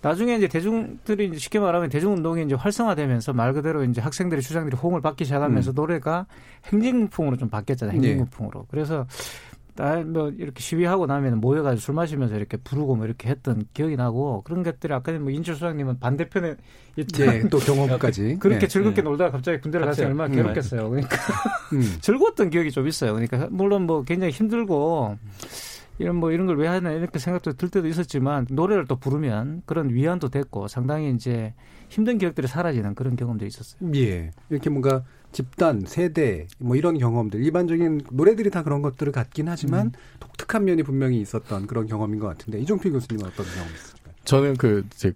[0.00, 5.00] 나중에 이제 대중들이 이제 쉽게 말하면 대중운동이 이제 활성화되면서 말 그대로 이제 학생들의 주장들이 호응을
[5.00, 5.74] 받기 시작하면서 음.
[5.74, 6.26] 노래가
[6.66, 7.94] 행진풍으로 좀 바뀌었잖아요.
[7.94, 8.60] 행진풍으로.
[8.60, 8.66] 네.
[8.70, 9.06] 그래서
[9.76, 14.62] 뭐 이렇게 시위하고 나면 모여가지고 술 마시면서 이렇게 부르고 뭐 이렇게 했던 기억이 나고 그런
[14.62, 16.56] 것들이 아까 뭐 인철 소장님은 반대편에
[16.96, 19.08] 네, 또 경험까지 그렇게 네, 즐겁게 네.
[19.08, 20.88] 놀다가 갑자기 군대를 가서 얼마나 음, 괴롭겠어요.
[20.88, 21.16] 그러니까
[21.72, 21.82] 음.
[22.00, 23.14] 즐거웠던 기억이 좀 있어요.
[23.14, 25.18] 그러니까 물론 뭐 굉장히 힘들고
[25.98, 29.90] 이런 뭐 이런 걸 왜 하나 이렇게 생각도 들 때도 있었지만 노래를 또 부르면 그런
[29.90, 31.54] 위안도 됐고 상당히 이제
[31.88, 33.90] 힘든 기억들이 사라지는 그런 경험도 있었어요.
[33.94, 34.30] 예.
[34.50, 39.92] 이렇게 뭔가 집단, 세대 뭐 이런 경험들 일반적인 노래들이 다 그런 것들을 갖긴 하지만 음.
[40.20, 44.14] 독특한 면이 분명히 있었던 그런 경험인 것 같은데 이종필 교수님은 어떤 경험이 있을까요?
[44.24, 45.12] 저는 그 이제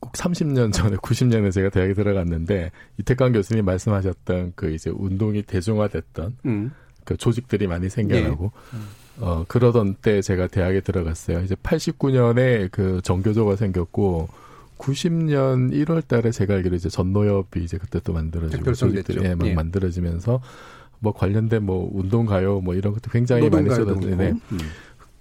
[0.00, 6.72] 꼭 30년 전에 90년에 제가 대학에 들어갔는데 이태강 교수님 말씀하셨던 그 이제 운동이 대중화됐던 음.
[7.04, 8.76] 그 조직들이 많이 생겨나고 예.
[8.76, 8.86] 음.
[9.20, 11.40] 어 그러던 때 제가 대학에 들어갔어요.
[11.40, 14.28] 이제 89년에 그 정교조가 생겼고
[14.78, 19.54] 90년 1월 달에 제가 알기로 이제 전노협이 이제 그때 또 만들어지고 조직들이 예, 막 예.
[19.54, 20.40] 만들어지면서
[21.00, 24.30] 뭐 관련된 뭐 운동 가요 뭐 이런 것도 굉장히 많이 쏟아지네.
[24.52, 24.58] 음.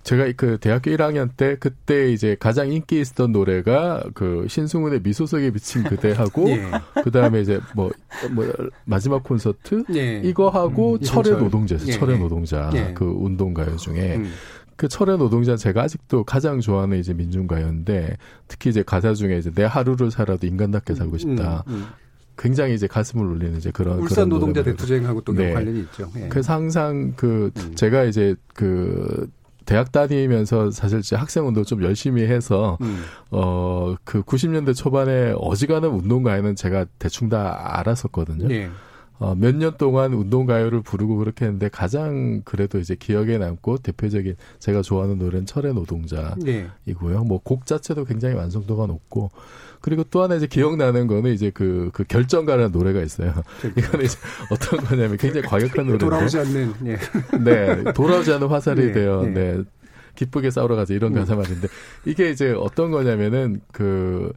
[0.07, 5.51] 제가 그 대학교 1학년 때 그때 이제 가장 인기 있었던 노래가 그 신승훈의 미소 속에
[5.51, 6.71] 비친 그대하고 예.
[7.03, 7.91] 그다음에 이제 뭐뭐
[8.31, 8.53] 뭐
[8.85, 10.21] 마지막 콘서트 예.
[10.23, 11.91] 이거 하고 음, 철의 노동자 예.
[11.91, 12.93] 철의 노동자 예.
[12.93, 14.31] 그 운동 가요 중에 음.
[14.77, 18.15] 그 철의 노동자 제가 아직도 가장 좋아하는 이제 민중가요인데
[18.47, 21.65] 특히 이제 가사 중에 이제 내 하루를 살아도 인간답게 살고 싶다.
[21.67, 21.85] 음, 음.
[22.37, 25.51] 굉장히 이제 가슴을 울리는 이제 그런 울산 그런 노동자 대투쟁하고 또 네.
[25.51, 26.09] 관련이 있죠.
[26.17, 26.27] 예.
[26.29, 27.75] 그래서 항상 그 음.
[27.75, 29.27] 제가 이제 그
[29.67, 33.03] 대학 다니면서 사실 제 학생 운동 좀 열심히 해서 음.
[33.29, 38.49] 어그 90년대 초반에 어지간한 운동가에는 제가 대충 다 알았었거든요.
[38.49, 38.69] 예.
[39.19, 44.83] 어, 몇 년 동안 운동가요를 부르고 그렇게 했는데 가장 그래도 이제 기억에 남고 대표적인 제가
[44.83, 46.35] 좋아하는 노래는 철의 노동자이고요.
[46.45, 47.25] 네.
[47.25, 49.31] 뭐곡 자체도 굉장히 완성도가 높고
[49.81, 53.33] 그리고 또 하나 이제 기억나는 거는 이제 그, 그 결정가라는 노래가 있어요.
[53.75, 54.17] 이거는 이제
[54.51, 56.05] 어떤 거냐면 굉장히 과격한 노래인데.
[56.05, 56.97] 돌아오지 않는, 예.
[57.39, 57.93] 네.
[57.93, 59.31] 돌아오지 않는 화살이 네, 되어, 네.
[59.31, 59.63] 네.
[60.15, 61.19] 기쁘게 싸우러 가자 이런 음.
[61.19, 61.67] 가사 말인데
[62.05, 64.33] 이게 이제 어떤 거냐면은 그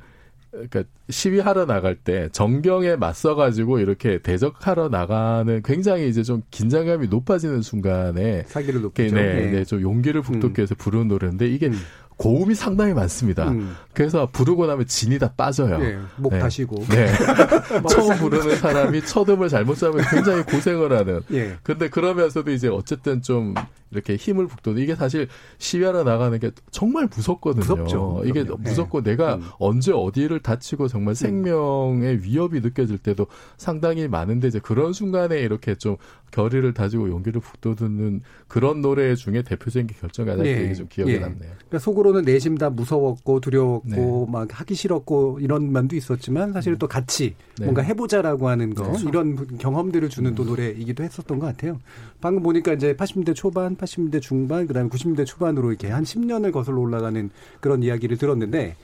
[0.50, 7.62] 그러니까 시위하러 나갈 때 정경에 맞서 가지고 이렇게 대적하러 나가는 굉장히 이제 좀 긴장감이 높아지는
[7.62, 11.78] 순간에 사기를 높게 네, 네, 네, 좀 용기를 북돋게 해서 부르는 노래인데 이게 음.
[12.20, 13.48] 고음이 상당히 많습니다.
[13.48, 13.74] 음.
[13.94, 15.78] 그래서 부르고 나면 진이 다 빠져요.
[15.78, 16.38] 네, 목 네.
[16.38, 16.84] 다시고.
[16.90, 17.10] 네.
[17.88, 21.22] 처음 부르는 사람이 첫 음을 잘못 잡으면 굉장히 고생을 하는.
[21.32, 21.56] 예.
[21.62, 23.54] 근데 그러면서도 이제 어쨌든 좀
[23.90, 25.28] 이렇게 힘을 북돋는 이게 사실
[25.58, 27.60] 시위하러 나가는 게 정말 무섭거든요.
[27.60, 28.22] 무섭죠.
[28.24, 28.50] 이게 네.
[28.56, 29.42] 무섭고 내가 음.
[29.58, 31.14] 언제 어디를 다치고 정말 음.
[31.14, 33.26] 생명의 위협이 느껴질 때도
[33.56, 35.96] 상당히 많은데 이제 그런 순간에 이렇게 좀
[36.30, 40.64] 결의를 다지고 용기를 북돋는 그런 노래 중에 대표적인 게 결정가다 네.
[40.64, 41.18] 이게 좀 기억에 네.
[41.18, 41.50] 남네요.
[41.56, 44.32] 그러니까 속으로는 내심 다 무서웠고 두려웠고 네.
[44.32, 47.64] 막 하기 싫었고 이런 면도 있었지만 사실 또 같이 네.
[47.64, 49.08] 뭔가 해보자라고 하는 거 그렇죠.
[49.08, 50.48] 이런 경험들을 주는 또 음.
[50.48, 51.80] 노래이기도 했었던 것 같아요.
[52.20, 57.30] 방금 보니까 이제 80년대 초반 80년대 중반 그다음에 90년대 초반으로 이렇게 한 10년을 거슬러 올라가는
[57.60, 58.76] 그런 이야기를 들었는데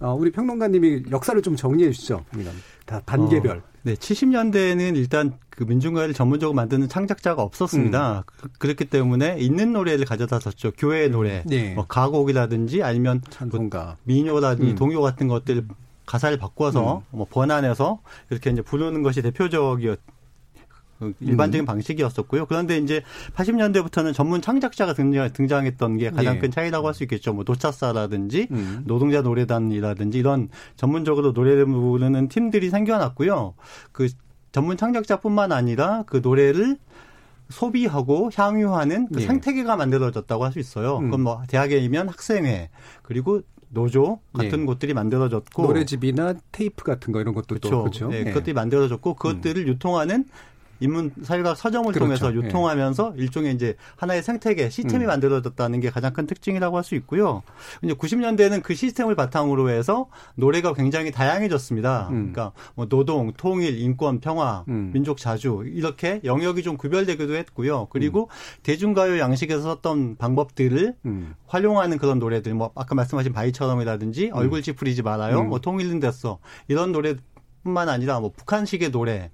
[0.00, 2.24] 어, 우리 평론가님이 역사를 좀 정리해 주시죠.
[2.84, 3.58] 다 단계별.
[3.58, 8.24] 어, 네, 70년대에는 일단 그 민중가요를 전문적으로 만드는 창작자가 없었습니다.
[8.26, 8.48] 음.
[8.58, 10.72] 그, 렇기 때문에 있는 노래를 가져다 썼죠.
[10.76, 11.74] 교회 노래, 네.
[11.74, 14.76] 뭐 가곡이라든지 아니면 찬송가, 뭐 민요라든지 음.
[14.76, 15.66] 동요 같은 것들
[16.04, 17.16] 가사를 바꿔서 음.
[17.18, 19.98] 뭐 번안해서 이렇게 이제 부르는 것이 대표적이었.
[20.98, 21.66] 그 일반적인 음.
[21.66, 22.46] 방식이었었고요.
[22.46, 23.02] 그런데 이제
[23.34, 26.38] 80년대부터는 전문 창작자가 등장, 등장했던 게 가장 예.
[26.38, 27.34] 큰 차이라고 할 수 있겠죠.
[27.34, 28.82] 뭐 노차사라든지 음.
[28.86, 33.54] 노동자 노래단이라든지 이런 전문적으로 노래를 부르는 팀들이 생겨났고요.
[33.92, 34.08] 그
[34.52, 36.78] 전문 창작자뿐만 아니라 그 노래를
[37.50, 39.26] 소비하고 향유하는 그 예.
[39.26, 40.98] 생태계가 만들어졌다고 할 수 있어요.
[40.98, 41.04] 음.
[41.04, 42.70] 그건 뭐 대학에이면 학생회
[43.02, 44.64] 그리고 노조 같은 예.
[44.64, 47.80] 곳들이 만들어졌고 노래집이나 테이프 같은 거 이런 것도 그렇죠.
[47.82, 48.10] 그렇죠.
[48.12, 48.24] 예, 예.
[48.24, 49.68] 그것들이 만들어졌고 그것들을 음.
[49.68, 50.24] 유통하는
[50.80, 51.98] 인문 사회학 서점을 그렇죠.
[52.00, 52.36] 통해서 예.
[52.36, 53.22] 유통하면서 예.
[53.22, 55.08] 일종의 이제 하나의 생태계 시스템이 음.
[55.08, 57.42] 만들어졌다는 게 가장 큰 특징이라고 할 수 있고요.
[57.82, 60.06] 이제 90년대에는 그 시스템을 바탕으로 해서
[60.36, 62.08] 노래가 굉장히 다양해졌습니다.
[62.10, 62.32] 음.
[62.32, 64.92] 그러니까 뭐 노동, 통일, 인권, 평화, 음.
[64.94, 67.88] 민족 자주 이렇게 영역이 좀 구별되기도 했고요.
[67.90, 68.62] 그리고 음.
[68.62, 71.34] 대중가요 양식에서 썼던 방법들을 음.
[71.48, 74.34] 활용하는 그런 노래들, 뭐 아까 말씀하신 바위처럼이라든지 음.
[74.34, 77.16] 얼굴 찌푸리지 말아요, 뭐 통일은 됐어 이런 노래
[77.64, 79.30] 뿐만 아니라 뭐 북한식의 노래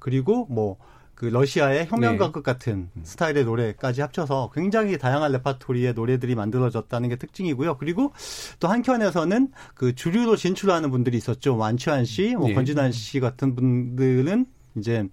[0.00, 0.78] 그리고 뭐
[1.20, 2.42] 그 러시아의 혁명가극 네.
[2.42, 3.02] 같은 음.
[3.04, 7.76] 스타일의 노래까지 합쳐서 굉장히 다양한 레파토리의 노래들이 만들어졌다는 게 특징이고요.
[7.76, 8.14] 그리고
[8.58, 11.58] 또 한켠에서는 그 주류로 진출하는 분들이 있었죠.
[11.58, 12.54] 완치환 씨, 뭐 네.
[12.54, 14.46] 권진환 씨 같은 분들은
[14.78, 15.06] 이제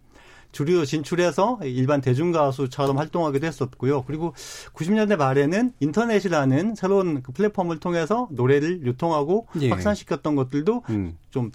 [0.54, 4.04] 주류 진출해서 일반 대중 가수처럼 활동하기도 했었고요.
[4.04, 4.34] 그리고
[4.76, 9.70] 90년대 말에는 인터넷이라는 새로운 그 플랫폼을 통해서 노래를 유통하고 예.
[9.72, 11.18] 확산시켰던 것들도 음.
[11.32, 11.52] 좀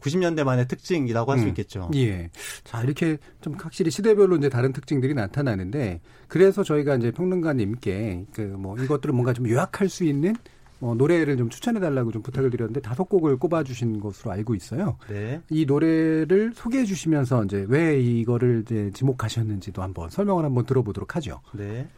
[0.00, 1.48] 90년대 만의 특징이라고 할수 음.
[1.48, 1.90] 있겠죠.
[1.94, 2.30] 예.
[2.64, 8.76] 자, 이렇게 좀 확실히 시대별로 이제 다른 특징들이 나타나는데 그래서 저희가 이제 평론가님께 그 뭐
[8.76, 10.34] 이것들을 뭔가 좀 요약할 수 있는
[10.80, 14.96] 어, 노래를 좀 추천해 달라고 좀 부탁을 드렸는데 다섯 곡을 꼽아 주신 것으로 알고 있어요.
[15.08, 15.40] 네.
[15.50, 21.40] 이 노래를 소개해 주시면서 이제 왜 이거를 이제 지목하셨는지도 한번 설명을 한번 들어보도록 하죠.
[21.52, 21.88] 네.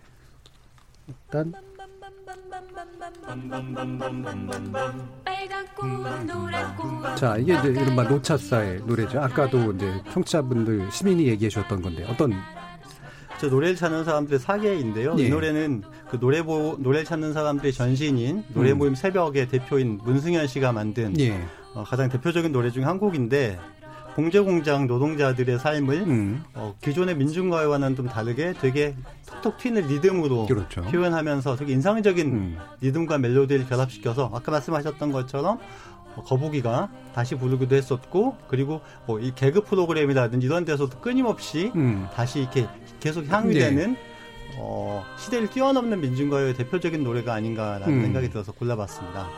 [1.08, 1.52] 일단
[7.16, 9.20] 자, 이게 이제 이른바 노차사의 노래죠.
[9.20, 12.32] 아까도 이제 청취자분들 시민이 얘기해 주셨던 건데 어떤
[13.40, 15.16] 저 노래를 찾는 사람들의 사계인데요.
[15.18, 15.22] 예.
[15.24, 18.78] 이 노래는 그 노래보 노래를 찾는 사람들의 전신인 노래 음.
[18.78, 21.40] 모임 새벽의 대표인 문승현 씨가 만든 예.
[21.74, 23.58] 어, 가장 대표적인 노래 중 한 곡인데
[24.20, 26.44] 봉제공장 노동자들의 삶을 음.
[26.54, 28.94] 어, 기존의 민중가요와는 좀 다르게 되게
[29.42, 30.82] 톡톡 튀는 리듬으로 그렇죠.
[30.82, 32.58] 표현하면서 되게 인상적인 음.
[32.82, 35.58] 리듬과 멜로디를 결합시켜서 아까 말씀하셨던 것처럼
[36.16, 42.06] 어, 거북이가 다시 부르기도 했었고 그리고 뭐 이 개그 프로그램이라든지 이런 데서도 끊임없이 음.
[42.14, 42.66] 다시 이렇게
[43.00, 44.09] 계속 향유되는 네.
[44.56, 48.02] 어, 시대를 뛰어넘는 민중가요의 대표적인 노래가 아닌가라는 음.
[48.02, 49.28] 생각이 들어서 골라봤습니다.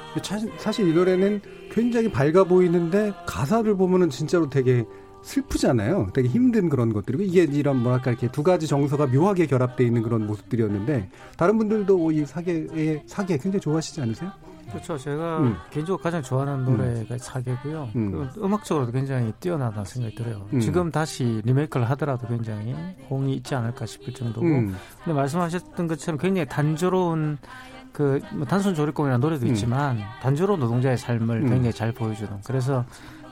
[0.59, 1.41] 사실 이 노래는
[1.71, 4.85] 굉장히 밝아 보이는데 가사를 보면은 진짜로 되게
[5.23, 6.09] 슬프잖아요.
[6.13, 10.27] 되게 힘든 그런 것들이고 이게 이런 뭐랄까 이렇게 두 가지 정서가 묘하게 결합되어 있는 그런
[10.27, 14.33] 모습들이었는데 다른 분들도 이 사계의 사계 굉장히 좋아하시지 않으세요?
[14.73, 14.99] 그렇죠.
[14.99, 15.57] 제가 음.
[15.71, 16.65] 개인적으로 가장 좋아하는 음.
[16.65, 17.19] 노래가 음.
[17.19, 17.89] 사계고요.
[17.95, 18.31] 음.
[18.37, 20.47] 음악적으로도 굉장히 뛰어나다는 생각이 들어요.
[20.53, 20.61] 음.
[20.61, 22.75] 지금 다시 리메이크를 하더라도 굉장히
[23.09, 24.47] 호응이 있지 않을까 싶을 정도고.
[24.47, 24.75] 음.
[25.05, 27.39] 근데 말씀하셨던 것처럼 굉장히 단조로운
[27.93, 29.53] 그 뭐 단순 조립공이라는 노래도 음.
[29.53, 32.33] 있지만 단조로운 노동자의 삶을 굉장히 잘 보여주는.
[32.45, 32.85] 그래서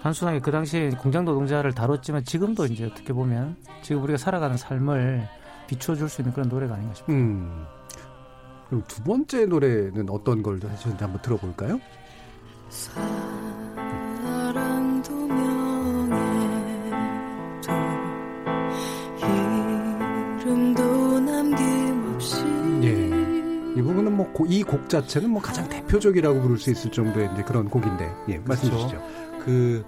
[0.02, 5.26] 단순하게 그 당시에 공장 노동자를 다뤘지만 지금도 이제 어떻게 보면 지금 우리가 살아가는 삶을
[5.66, 7.16] 비춰줄 수 있는 그런 노래가 아닌가 싶어요.
[8.70, 11.80] 그럼 두 번째 노래는 어떤 걸 하셨는지 한번 들어볼까요?
[22.82, 22.90] 예.
[23.76, 27.68] 이 부분은 뭐 이 곡 자체는 뭐 가장 대표적이라고 부를 수 있을 정도의 이제 그런
[27.68, 28.88] 곡인데 예, 말씀 그렇죠.
[28.88, 29.02] 주시죠.
[29.44, 29.84] 그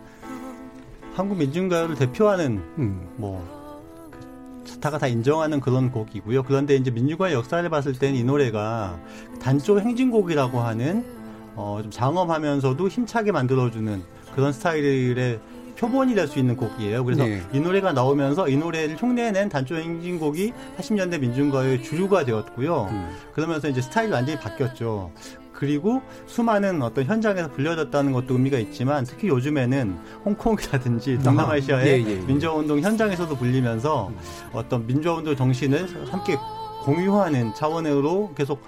[1.14, 3.09] 한국 민중가요를 대표하는 음.
[3.16, 3.61] 뭐
[4.83, 6.43] 스타가 다 인정하는 그런 곡이고요.
[6.43, 8.99] 그런데 이제 민주과의 역사를 봤을 때는 이 노래가
[9.41, 11.05] 단조 행진곡이라고 하는
[11.55, 14.03] 어, 좀 장엄하면서도 힘차게 만들어주는
[14.35, 15.39] 그런 스타일의
[15.76, 17.05] 표본이 될 수 있는 곡이에요.
[17.05, 17.43] 그래서 네.
[17.53, 22.89] 이 노래가 나오면서 이 노래를 흉내낸 단조 행진곡이 80년대 민중가요의 주류가 되었고요.
[22.91, 23.11] 음.
[23.35, 25.12] 그러면서 이제 스타일이 완전히 바뀌었죠.
[25.62, 32.16] 그리고 수많은 어떤 현장에서 불려졌다는 것도 의미가 있지만 특히 요즘에는 홍콩이라든지 동남아시아의 예, 예, 예.
[32.16, 34.10] 민주화운동 현장에서도 불리면서
[34.52, 36.36] 어떤 민주화운동 정신을 함께
[36.82, 38.60] 공유하는 차원으로 계속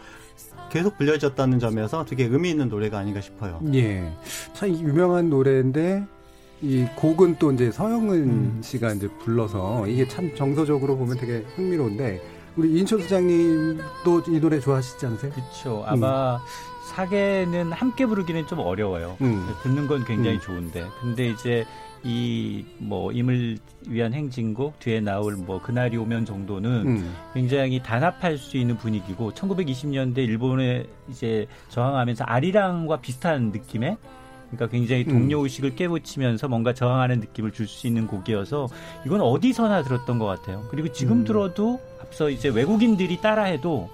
[0.70, 3.61] 계속 불려졌다는 점에서 되게 의미 있는 노래가 아닌가 싶어요.
[3.74, 4.12] 예.
[4.53, 6.07] 참 유명한 노래인데
[6.62, 8.61] 이 곡은 또 이제 서영은 음.
[8.62, 12.22] 씨가 이제 불러서 이게 참 정서적으로 보면 되게 흥미로운데
[12.57, 15.32] 우리 인초 수장님도 이 노래 좋아하시지 않으세요?
[15.32, 15.82] 그렇죠.
[15.88, 16.74] 아마 음.
[16.91, 19.16] 사계는 함께 부르기는 좀 어려워요.
[19.20, 19.49] 음.
[19.62, 20.41] 듣는 건 굉장히 음.
[20.41, 20.87] 좋은데.
[21.01, 21.64] 근데 이제
[22.03, 23.59] 이 뭐 임을
[23.89, 27.14] 위한 행진곡 뒤에 나올 뭐 그날이 오면 정도는 음.
[27.32, 33.97] 굉장히 단합할 수 있는 분위기고 1920년대 일본에 이제 저항하면서 아리랑과 비슷한 느낌의
[34.51, 38.68] 그러니까 굉장히 동료 의식을 깨우치면서 뭔가 저항하는 느낌을 줄 수 있는 곡이어서
[39.07, 40.64] 이건 어디서나 들었던 것 같아요.
[40.70, 41.24] 그리고 지금 음.
[41.24, 43.89] 들어도 앞서 이제 외국인들이 따라해도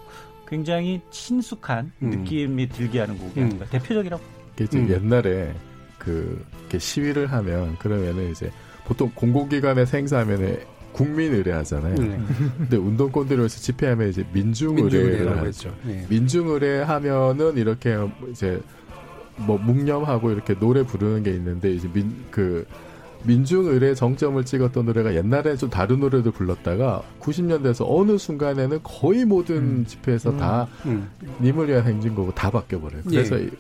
[0.51, 2.11] 굉장히 친숙한 음.
[2.11, 3.64] 느낌이 들게 하는 곡이 아닌가.
[3.64, 3.70] 음.
[3.70, 4.22] 대표적이라고.
[4.61, 4.90] 이게 음.
[4.90, 5.55] 옛날에
[5.98, 6.44] 그
[6.76, 8.51] 시위를 하면 그러면은 이제
[8.84, 10.59] 보통 공공기관에 생사하면은
[10.92, 11.94] 국민 의례하잖아요.
[11.94, 12.20] 네.
[12.59, 15.74] 근데 운동권들에서 집회하면 이제 민중 의례를 하죠.
[15.84, 16.05] 네.
[16.09, 17.96] 민중 의례 하면은 이렇게
[18.30, 18.61] 이제
[19.36, 22.66] 뭐 묵념하고 이렇게 노래 부르는 게 있는데 이제 민그
[23.25, 29.57] 민중 의례 정점을 찍었던 노래가 옛날에 좀 다른 노래도 불렀다가 90년대에서 어느 순간에는 거의 모든
[29.57, 29.85] 음.
[29.87, 30.37] 집회에서 음.
[30.39, 31.09] 다 음.
[31.41, 33.03] 님을 위한 행진곡으로 다 바뀌어버려요.
[33.09, 33.51] 그래서 예.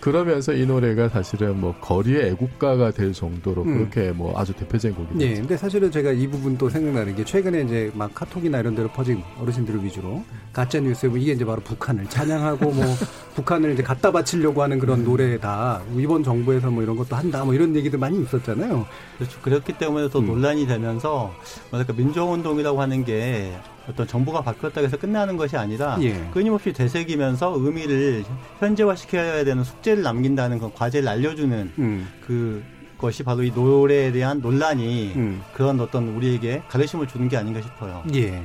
[0.00, 3.78] 그러면서 이 노래가 사실은 뭐 거리의 애국가가 될 정도로 음.
[3.90, 5.18] 그렇게 뭐 아주 대표적인 곡이죠.
[5.18, 9.22] 네, 근데 사실은 제가 이 부분도 생각나는 게 최근에 이제 막 카톡이나 이런 데로 퍼진
[9.38, 12.84] 어르신들을 위주로 가짜 뉴스에 뭐 이게 이제 바로 북한을 찬양하고 뭐
[13.36, 15.82] 북한을 이제 갖다 바치려고 하는 그런 노래다.
[15.96, 17.44] 이번 정부에서 뭐 이런 것도 한다.
[17.44, 18.86] 뭐 이런 얘기들 많이 있었잖아요.
[19.18, 19.40] 그렇죠.
[19.42, 20.26] 그렇기 때문에 더 음.
[20.26, 21.34] 논란이 되면서
[21.70, 23.52] 뭐랄까 민주운동이라고 하는 게
[23.88, 26.28] 어떤 정부가 바뀌었다고 해서 끝나는 것이 아니라 예.
[26.32, 28.24] 끊임없이 되새기면서 의미를
[28.58, 32.08] 현재화시켜야 되는 숙제를 남긴다는 그 과제를 알려주는 음.
[32.24, 32.62] 그
[32.98, 35.42] 것이 바로 이 노래에 대한 논란이 음.
[35.54, 38.02] 그런 어떤 우리에게 가르침을 주는 게 아닌가 싶어요.
[38.14, 38.44] 예.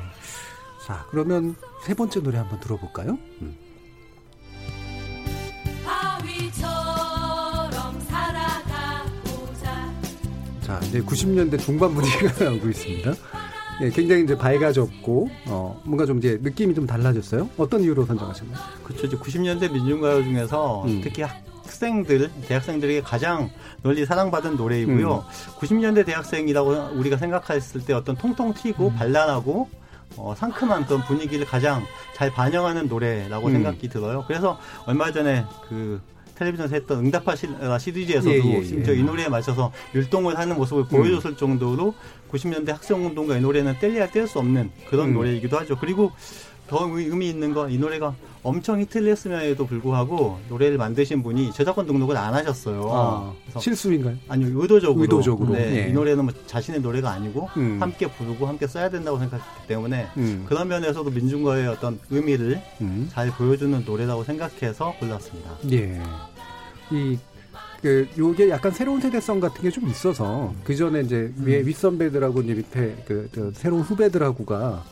[0.85, 3.17] 자, 그러면 세 번째 노래 한번 들어볼까요?
[3.41, 3.55] 음.
[10.61, 13.13] 자, 이제 90년대 중반 분위기가 나오고 있습니다.
[13.81, 17.49] 예, 굉장히 이제 밝아졌고, 어, 뭔가 좀 이제 느낌이 좀 달라졌어요.
[17.57, 18.57] 어떤 이유로 선정하셨나요?
[18.83, 19.07] 그렇죠.
[19.07, 21.01] 이제 90년대 민중가요 중에서 음.
[21.03, 23.49] 특히 학생들, 대학생들에게 가장
[23.81, 25.15] 널리 사랑받은 노래이고요.
[25.15, 25.59] 음.
[25.59, 28.95] 90년대 대학생이라고 우리가 생각했을 때 어떤 통통 튀고 음.
[28.95, 29.69] 발랄하고
[30.17, 31.83] 어, 상큼한 그런 분위기를 가장
[32.15, 33.53] 잘 반영하는 노래라고 음.
[33.53, 34.23] 생각이 들어요.
[34.27, 35.99] 그래서 얼마 전에 그
[36.35, 38.63] 텔레비전에서 했던 응답하 시리즈에서도 예, 예, 예.
[38.63, 40.87] 심지어 이 노래에 맞춰서 율동을 하는 모습을 음.
[40.87, 41.93] 보여줬을 정도로
[42.31, 45.13] 90년대 학생운동가 이 노래는 뗄래야 뗄 수 없는 그런 음.
[45.13, 45.77] 노래이기도 하죠.
[45.77, 46.11] 그리고
[46.67, 48.13] 더 의미 있는 건 이 노래가
[48.43, 52.89] 엄청 히트를 했음에도 불구하고 노래를 만드신 분이 저작권 등록을 안 하셨어요.
[52.93, 54.17] 아, 실수인가요?
[54.27, 55.01] 아니요, 의도적으로.
[55.01, 55.53] 의도적으로.
[55.53, 55.89] 네, 예.
[55.89, 57.77] 이 노래는 뭐 자신의 노래가 아니고 음.
[57.81, 60.45] 함께 부르고 함께 써야 된다고 생각했기 때문에 음.
[60.47, 63.09] 그런 면에서도 민중과의 어떤 의미를 음.
[63.11, 65.49] 잘 보여주는 노래라고 생각해서 골랐습니다.
[65.71, 65.99] 예.
[66.91, 67.17] 이,
[67.81, 71.65] 그, 요게 약간 새로운 세대성 같은 게 좀 있어서 그 전에 이제 위에 음.
[71.67, 74.83] 윗선배들하고 이제 밑에 그, 그 새로운 후배들하고가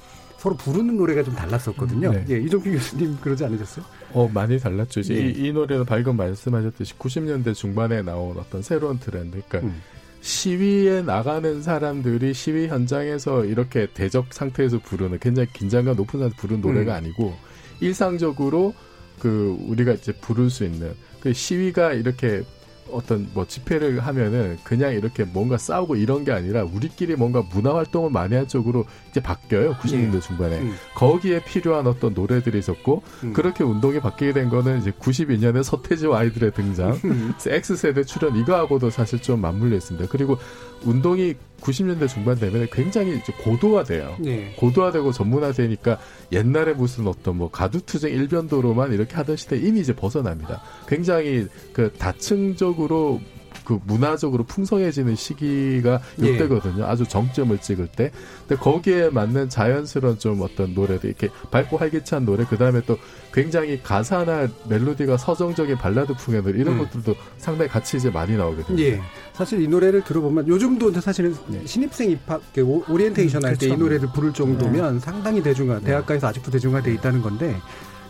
[0.44, 2.12] 서로 부르는 노래가 좀 달랐었거든요.
[2.12, 2.26] 네.
[2.32, 3.86] 예, 이종필 교수님 그러지 않으셨어요?
[4.12, 5.02] 어, 많이 달랐죠.
[5.04, 5.14] 네.
[5.14, 9.41] 이, 이 노래는 방금 말씀하셨듯이 90년대 중반에 나온 어떤 새로운 트렌드.
[9.48, 9.82] 그러니까 음.
[10.20, 16.91] 시위에 나가는 사람들이 시위 현장에서 이렇게 대적 상태에서 부르는 굉장히 긴장감 높은 상태에서 부르는 노래가
[16.91, 16.98] 음.
[16.98, 17.34] 아니고
[17.80, 18.74] 일상적으로
[19.20, 22.44] 그 우리가 이제 부를 수 있는 그 시위가 이렇게
[22.92, 28.10] 어떤 뭐 집회를 하면은 그냥 이렇게 뭔가 싸우고 이런 게 아니라 우리끼리 뭔가 문화 활동을
[28.12, 29.74] 많이 한 쪽으로 이제 바뀌어요.
[29.76, 30.20] 90년대 예.
[30.20, 30.60] 중반에.
[30.60, 30.76] 음.
[30.96, 33.34] 거기에 필요한 어떤 노래들이 있었고 음.
[33.34, 37.34] 그렇게 운동이 바뀌게 된 거는 이제 92년에 서태지와 아이들의 등장, 음.
[37.46, 40.08] X세대 출연 이거하고도 사실 좀 맞물려 있습니다.
[40.10, 40.38] 그리고
[40.86, 44.18] 운동이 90년대 중반 되면 굉장히 이제 고도화돼요.
[44.20, 44.54] 네.
[44.58, 45.98] 고도화되고 전문화되니까
[46.32, 50.62] 옛날에 무슨 어떤 뭐 가두투쟁 일변도로만 이렇게 하던 시대 이미 이제 벗어납니다.
[50.88, 53.22] 굉장히 그 다층적으로
[53.64, 56.30] 그 문화적으로 풍성해지는 시기가 예.
[56.30, 56.84] 이때거든요.
[56.84, 56.88] 예.
[56.88, 58.11] 아주 정점을 찍을 때.
[58.47, 62.97] 근데 거기에 맞는 자연스러운 좀 어떤 노래들 이렇게 밝고 활기찬 노래 그 다음에 또
[63.34, 66.80] 굉장히 가사나 멜로디가 서정적인 발라드 풍의 노래 이런 음.
[66.80, 68.82] 것들도 상당히 같이 이제 많이 나오거든요.
[68.84, 69.01] 예.
[69.34, 71.61] 사실 이 노래를 들어보면 요즘도 사실은 네.
[71.66, 72.41] 신입생 입학
[72.88, 73.84] 오리엔테이션 음, 할때이 그렇죠.
[73.84, 74.99] 노래를 부를 정도면 네.
[74.99, 75.86] 상당히 대중화 네.
[75.86, 77.55] 대학가에서 아직도 대중화돼 있다는 건데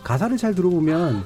[0.02, 1.24] 가사를 잘 들어보면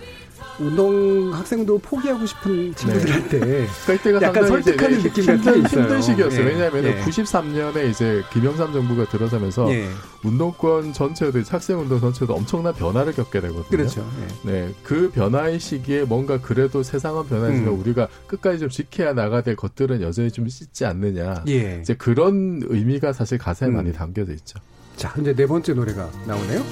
[0.58, 3.66] 운동 학생도 포기하고 싶은 친구들한테 네.
[3.86, 5.82] 그때가 약간 설득하는 느낌 힘든, 같은 게 있어요.
[5.82, 6.44] 힘든 시기였어요.
[6.44, 6.50] 네.
[6.50, 7.00] 왜냐하면 네.
[7.04, 9.88] 93년에 이제 김영삼 정부가 들어서면서 네.
[10.24, 13.64] 운동권 전체도 학생 운동 전체도 엄청난 변화를 겪게 되거든요.
[13.68, 14.06] 그렇죠.
[14.42, 14.52] 네.
[14.52, 14.74] 네.
[14.82, 17.80] 그 변화의 시기에 뭔가 그래도 세상은 변하지만 음.
[17.80, 21.44] 우리가 끝까지 좀 지켜야 나가야 될 것들은 여전히 좀 있지 않느냐.
[21.48, 21.78] 예.
[21.80, 23.74] 이제 그런 의미가 사실 가사에 음.
[23.74, 24.58] 많이 담겨져 있죠.
[24.96, 26.62] 자, 이제 네 번째 노래가 나오네요.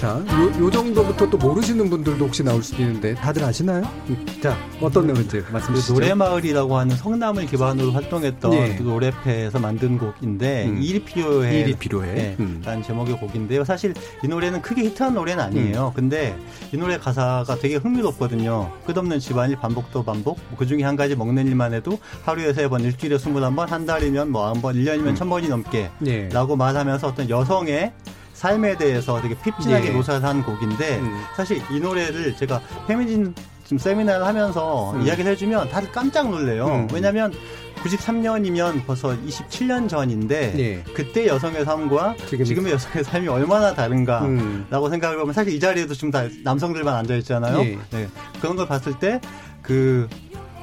[0.00, 3.82] 자, 요, 요 정도부터 또 모르시는 분들도 혹시 나올 수도 있는데 다들 아시나요?
[4.08, 5.92] 음, 자, 어떤 노래인지 말씀 주시죠.
[5.92, 8.76] 노래마을이라고 하는 성남을 기반으로 활동했던 네.
[8.76, 10.78] 그 노래패에서 만든 곡인데 음.
[10.82, 11.60] 일이 필요해.
[11.60, 12.14] 일이 필요해.
[12.14, 12.62] 네, 음.
[12.64, 13.64] 라는 제목의 곡인데요.
[13.64, 13.92] 사실
[14.24, 15.88] 이 노래는 크게 히트한 노래는 아니에요.
[15.88, 15.92] 음.
[15.94, 16.34] 근데
[16.72, 18.72] 이 노래 가사가 되게 흥미롭거든요.
[18.86, 20.38] 끝없는 집안일 반복도 반복.
[20.48, 24.30] 뭐 그중에 한 가지 먹는 일만 해도 하루에 세 번, 일주일에 스물한 번, 한 달이면
[24.30, 25.14] 뭐 한 번, 일년이면 음.
[25.14, 25.90] 천 번이 넘게.
[25.98, 26.30] 네.
[26.32, 27.92] 라고 말하면서 어떤 여성의
[28.40, 29.90] 삶에 대해서 되게 핍진하게 예.
[29.90, 31.22] 묘사를 한 곡인데 음.
[31.36, 33.34] 사실 이 노래를 제가 페미니즘
[33.78, 35.02] 세미나를 하면서 음.
[35.02, 36.66] 이야기를 해주면 다들 깜짝 놀래요.
[36.66, 36.88] 음.
[36.92, 37.32] 왜냐하면
[37.76, 40.92] 93년이면 벌써 27년 전인데 예.
[40.94, 42.66] 그때 여성의 삶과 지금...
[42.66, 44.90] 의 여성의 삶이 얼마나 다른가라고 음.
[44.90, 47.60] 생각을 하면 사실 이 자리에도 지금 다 남성들만 앉아 있잖아요.
[47.60, 47.78] 예.
[47.90, 48.08] 네.
[48.40, 49.20] 그런 걸 봤을 때
[49.62, 50.08] 그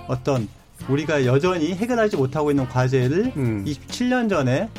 [0.07, 0.47] 어떤
[0.89, 3.63] 우리가 여전히 해결하지 못하고 있는 과제를 음.
[3.65, 4.69] 27년 전에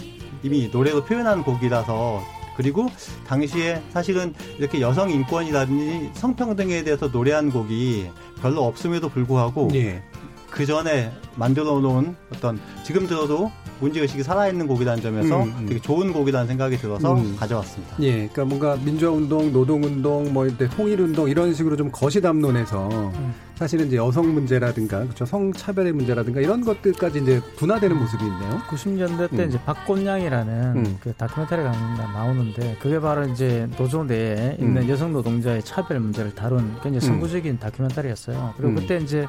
[0.42, 2.22] 이미 노래로 표현한 곡이라서
[2.58, 2.90] 그리고
[3.24, 8.10] 당시에 사실은 이렇게 여성 인권이라든지 성평등에 대해서 노래한 곡이
[8.42, 10.02] 별로 없음에도 불구하고 예.
[10.50, 15.66] 그 전에 만들어 놓은 어떤 지금 들어도 문제의식이 살아있는 곡이라는 점에서 음, 음.
[15.66, 17.36] 되게 좋은 곡이라는 생각이 들어서 음.
[17.38, 17.96] 가져왔습니다.
[18.00, 23.34] 예, 그러니까 뭔가 민주화운동, 노동운동, 뭐 이때 통일운동 이런 식으로 좀 거시담론에서 음.
[23.54, 28.62] 사실은 이제 여성 문제라든가 그렇죠 성차별의 문제라든가 이런 것들까지 이제 분화되는 모습이 있네요.
[28.68, 29.48] 90년대 때 음.
[29.48, 30.98] 이제 박곤양이라는 음.
[31.00, 31.72] 그 다큐멘터리가
[32.14, 34.88] 나오는데 그게 바로 이제 노조 내에 있는 음.
[34.88, 38.54] 여성 노동자의 차별 문제를 다룬 굉장히 선구적인 다큐멘터리였어요.
[38.56, 39.26] 그리고 그때 이제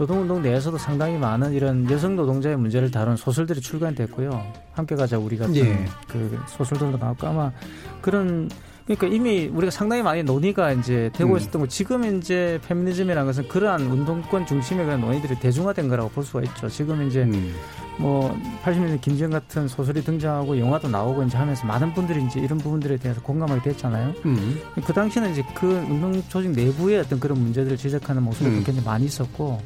[0.00, 4.30] 노동운동 내에서도 상당히 많은 이런 여성 노동자의 문제를 다룬 소설들이 출간됐고요.
[4.72, 5.84] 함께 가자 우리 같은 예.
[6.08, 7.52] 그 소설들도 나왔고 아마
[8.00, 8.48] 그런
[8.86, 11.36] 그러니까 이미 우리가 상당히 많이 논의가 이제 되고 음.
[11.36, 16.44] 있었던 거 지금 이제 페미니즘이라는 것은 그러한 운동권 중심의 그런 논의들이 대중화된 거라고 볼 수가
[16.44, 16.66] 있죠.
[16.70, 17.54] 지금 이제 음.
[17.98, 18.34] 뭐
[18.64, 23.20] 80년대 김지영 같은 소설이 등장하고 영화도 나오고 이제 하면서 많은 분들이 이제 이런 부분들에 대해서
[23.20, 24.14] 공감하게 됐잖아요.
[24.24, 24.58] 음.
[24.82, 28.54] 그 당시에는 이제 그 운동 조직 내부의 어떤 그런 문제들을 지적하는 모습이 음.
[28.64, 29.60] 굉장히 많이 있었고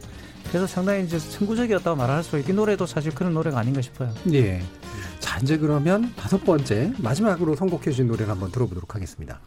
[0.55, 4.15] 그래서 상당히 이제 선구적이었다고 말할 수 있고 이 노래도 사실 그런 노래가 아닌가 싶어요.
[4.33, 4.63] 예.
[5.19, 9.41] 자, 이제 그러면 다섯 번째 마지막으로 선곡해 주신 노래를 한번 들어보도록 하겠습니다.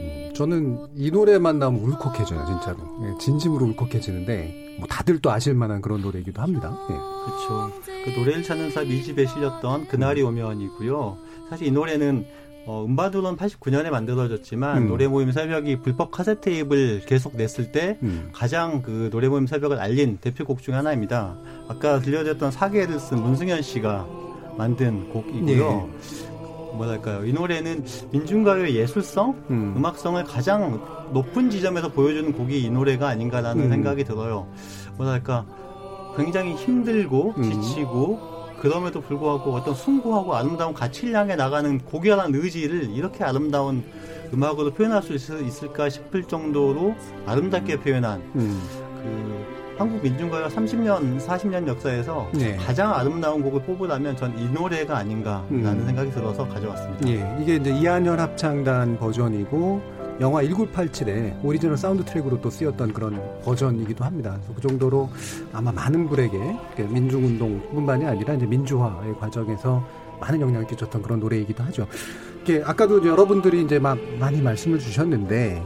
[0.00, 2.78] 음, 저는 이 노래만 나오면 울컥해져요, 진짜로.
[3.02, 6.78] 예, 진심으로 울컥해지는데, 뭐 다들 또 아실 만한 그런 노래이기도 합니다.
[6.88, 6.94] 예.
[6.94, 7.72] 그렇죠.
[8.04, 11.27] 그 노래를 찾는 사람 이 집에 실렸던 그날이 오면이고요.
[11.48, 12.26] 사실 이 노래는
[12.66, 14.88] 어, 음반으로는 89년에 만들어졌지만 음.
[14.88, 18.28] 노래 모임 새벽이 불법 카세트 테이프를 계속 냈을 때 음.
[18.32, 21.34] 가장 그 노래 모임 새벽을 알린 대표곡 중 하나입니다.
[21.68, 24.06] 아까 들려드렸던 사계를 쓴 문승현 씨가
[24.58, 25.46] 만든 곡이고요.
[25.46, 26.28] 네.
[26.76, 29.82] 뭐랄까요 이 노래는 민중가요의 예술성, 음.
[29.82, 30.80] 악성을 가장
[31.14, 33.70] 높은 지점에서 보여주는 곡이 이 노래가 아닌가라는 음.
[33.70, 34.46] 생각이 들어요.
[34.98, 35.46] 뭐랄까
[36.18, 37.42] 굉장히 힘들고 음.
[37.42, 43.82] 지치고 그럼에도 불구하고 어떤 숭고하고 아름다운 가치를 향해 나가는 고결한 의지를 이렇게 아름다운
[44.32, 45.30] 음악으로 표현할 수 있,
[45.62, 46.94] 을 까 싶을 정도로
[47.26, 48.60] 아름답게 표현한 음.
[49.02, 52.56] 그 한국 민중가요 30년, 40년 역사에서 네.
[52.56, 55.86] 가장 아름다운 곡을 뽑으라면 전 이 노래가 아닌가라는 음.
[55.86, 57.08] 생각이 들어서 가져왔습니다.
[57.08, 64.04] 예, 이게 이제 이한열 합창단 버전이고 영화 1987의 오리지널 사운드 트랙으로 또 쓰였던 그런 버전이기도
[64.04, 64.36] 합니다.
[64.52, 65.08] 그 정도로
[65.52, 66.38] 아마 많은 분에게
[66.76, 69.86] 민중운동뿐만이 아니라 이제 민주화의 과정에서
[70.20, 71.86] 많은 영향을 끼쳤던 그런 노래이기도 하죠.
[72.42, 75.62] 이게 아까도 여러분들이 이제 막 많이 말씀을 주셨는데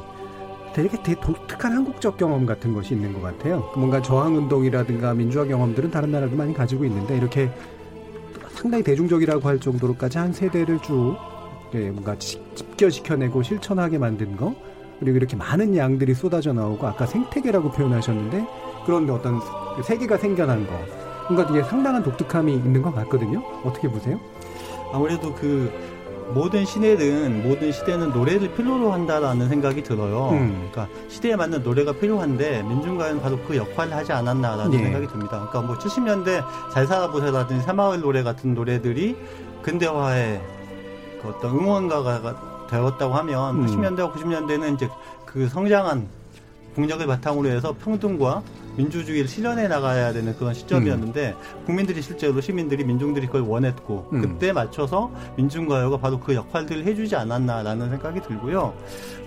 [0.74, 3.70] 되게, 되게 독특한 한국적 경험 같은 것이 있는 것 같아요.
[3.74, 7.50] 뭔가 저항운동이라든가 민주화 경험들은 다른 나라도 많이 가지고 있는데 이렇게
[8.50, 11.16] 상당히 대중적이라고 할 정도로까지 한 세대를 쭉
[11.74, 14.54] 예, 뭔가 집결시켜내고 실천하게 만든 거
[15.00, 18.46] 그리고 이렇게 많은 양들이 쏟아져 나오고 아까 생태계라고 표현하셨는데
[18.86, 19.40] 그런 어떤
[19.82, 20.72] 세계가 생겨난 거
[21.28, 23.42] 뭔가 이게 상당한 독특함이 있는 것 같거든요.
[23.64, 24.20] 어떻게 보세요?
[24.92, 25.72] 아무래도 그
[26.34, 30.30] 모든 시대는 모든 시대는 노래를 필요로 한다라는 생각이 들어요.
[30.30, 30.68] 음.
[30.70, 34.84] 그러니까 시대에 맞는 노래가 필요한데 민중가요는 바로 그 역할을 하지 않았나라는 예.
[34.84, 35.48] 생각이 듭니다.
[35.50, 39.16] 그러니까 뭐 70년대 잘 살아보세라든지 새마을 노래 같은 노래들이
[39.62, 40.40] 근대화에
[41.22, 43.66] 그 어떤 응원가가 되었다고 하면 음.
[43.66, 44.88] 80년대와 90년대는 이제
[45.24, 46.08] 그 성장한
[46.74, 48.42] 국력을 바탕으로 해서 평등과
[48.76, 51.64] 민주주의를 실현해 나가야 되는 그런 시점이었는데 음.
[51.66, 54.22] 국민들이 실제로 시민들이 민중들이 그걸 원했고 음.
[54.22, 58.72] 그때 맞춰서 민중가요가 바로 그 역할들을 해주지 않았나라는 생각이 들고요.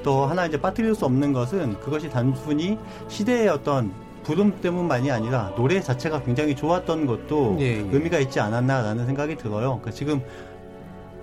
[0.03, 3.91] 또 하나 이제 빠뜨릴 수 없는 것은 그것이 단순히 시대의 어떤
[4.23, 7.89] 부름 때문만이 아니라 노래 자체가 굉장히 좋았던 것도 예, 예.
[7.91, 9.79] 의미가 있지 않았나라는 생각이 들어요.
[9.79, 10.23] 그러니까 지금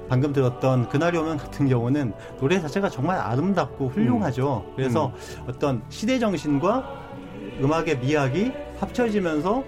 [0.09, 4.64] 방금 들었던 그날이 오면 같은 경우는 노래 자체가 정말 아름답고 훌륭하죠.
[4.68, 4.72] 음.
[4.76, 5.44] 그래서 음.
[5.48, 7.03] 어떤 시대 정신과
[7.61, 9.64] 음악의 미학이 합쳐지면서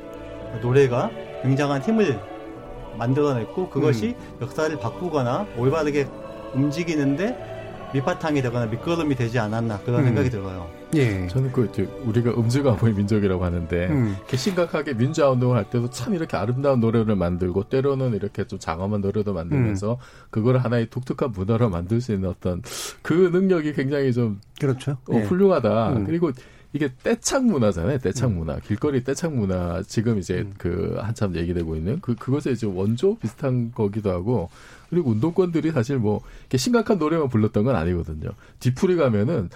[0.61, 1.11] 노래가
[1.43, 2.21] 굉장한 힘을
[2.99, 4.39] 만들어냈고 그것이 음.
[4.43, 6.07] 역사를 바꾸거나 올바르게
[6.55, 10.05] 움직이는데 밑바탕이 되거나 밑거름이 되지 않았나 그런 음.
[10.07, 10.69] 생각이 들어요.
[10.97, 11.27] 예.
[11.29, 11.71] 저는 그
[12.05, 14.17] 우리가 음주가 보의 민족이라고 하는데 음.
[14.19, 19.01] 이렇게 심각하게 민주화 운동을 할 때도 참 이렇게 아름다운 노래를 만들고 때로는 이렇게 좀 장엄한
[19.01, 19.97] 노래도 만들면서 음.
[20.31, 22.63] 그걸 하나의 독특한 문화로 만들 수 있는 어떤
[23.03, 24.93] 그 능력이 굉장히 좀 그렇죠.
[25.09, 25.23] 어, 예.
[25.23, 25.93] 훌륭하다.
[25.93, 26.07] 음.
[26.07, 26.31] 그리고
[26.75, 27.99] 이게 떼창 문화잖아요.
[27.99, 28.39] 떼창 음.
[28.39, 28.59] 문화.
[28.59, 29.81] 길거리 떼창 문화.
[29.87, 30.53] 지금 이제 음.
[30.59, 34.51] 그 한참 얘기되고 있는 그 그것의 이제 원조 비슷한 거기도 하고
[34.91, 38.31] 그리고 운동권들이 사실 뭐 이렇게 심각한 노래만 불렀던 건 아니거든요.
[38.59, 39.51] 뒤풀이 가면은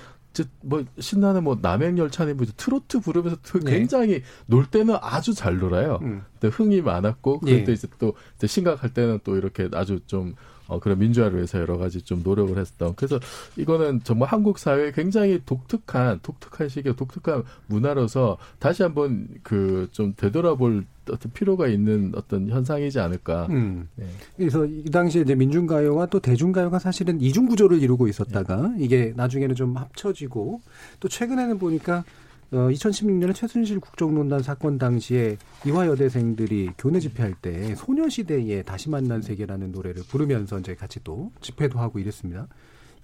[0.62, 3.70] 뭐 신나는 뭐 남행 열차니 뭐 트로트 부르면서 네.
[3.70, 4.22] 굉장히 네.
[4.46, 5.98] 놀 때는 아주 잘 놀아요.
[6.02, 6.22] 음.
[6.38, 7.72] 근데 흥이 많았고 그런데 네.
[7.72, 10.34] 이제 또 이제 심각할 때는 또 이렇게 아주 좀
[10.68, 12.94] 어, 그런 민주화를 위해서 여러 가지 좀 노력을 했었던.
[12.94, 13.18] 그래서
[13.56, 20.84] 이거는 정말 한국 사회에 굉장히 독특한, 독특한 시기에 독특한 문화로서 다시 한번 그 좀 되돌아볼
[21.10, 23.46] 어떤 필요가 있는 어떤 현상이지 않을까.
[23.50, 23.88] 음.
[23.96, 24.06] 네.
[24.36, 28.84] 그래서 이 당시에 이제 민중가요와 또 대중가요가 사실은 이중 구조를 이루고 있었다가 네.
[28.84, 30.60] 이게 나중에는 좀 합쳐지고
[31.00, 32.04] 또 최근에는 보니까
[32.50, 35.36] 어, 2016년에 최순실 국정농단 사건 당시에
[35.66, 41.78] 이화 여대생들이 교내 집회할 때 소녀시대의 다시 만난 세계라는 노래를 부르면서 이제 같이 또 집회도
[41.78, 42.48] 하고 이랬습니다.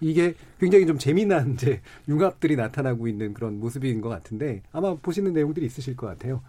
[0.01, 5.66] 이게 굉장히 좀 재미난 이제 융합들이 나타나고 있는 그런 모습인 것 같은데 아마 보시는 내용들이
[5.66, 6.42] 있으실 것 같아요.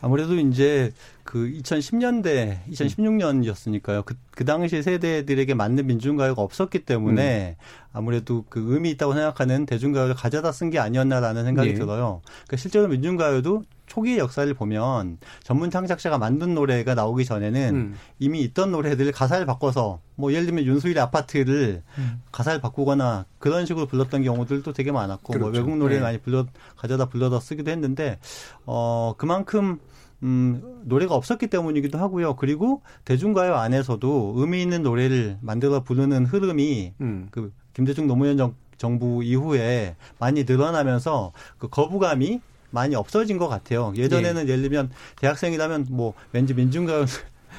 [0.00, 0.92] 아무래도 이제
[1.24, 4.04] 그 2010년대, 2016년이었으니까요.
[4.04, 7.85] 그, 그 당시 세대들에게 맞는 민중가요가 없었기 때문에 음.
[7.96, 11.74] 아무래도 그 의미 있다고 생각하는 대중가요를 가져다 쓴 게 아니었나라는 생각이 예.
[11.74, 12.20] 들어요.
[12.26, 17.94] 그러니까 실제로 민중가요도 초기의 역사를 보면 전문 창작자가 만든 노래가 나오기 전에는 음.
[18.18, 22.20] 이미 있던 노래들을 가사를 바꿔서 뭐 예를 들면 윤수일의 아파트를 음.
[22.32, 25.60] 가사를 바꾸거나 그런 식으로 불렀던 경우들도 되게 많았고 뭐 그렇죠.
[25.62, 26.02] 뭐 외국 노래를 네.
[26.02, 26.44] 많이 불러
[26.76, 28.18] 가져다 불러다 쓰기도 했는데
[28.66, 29.78] 어 그만큼
[30.22, 32.36] 음, 노래가 없었기 때문이기도 하고요.
[32.36, 37.28] 그리고 대중가요 안에서도 의미 있는 노래를 만들어 부르는 흐름이 음.
[37.30, 43.92] 그 김대중 노무현 정, 정부 이후에 많이 늘어나면서 그 거부감이 많이 없어진 것 같아요.
[43.94, 44.50] 예전에는 예.
[44.50, 47.04] 예를 들면 대학생이라면 뭐 왠지 민중가요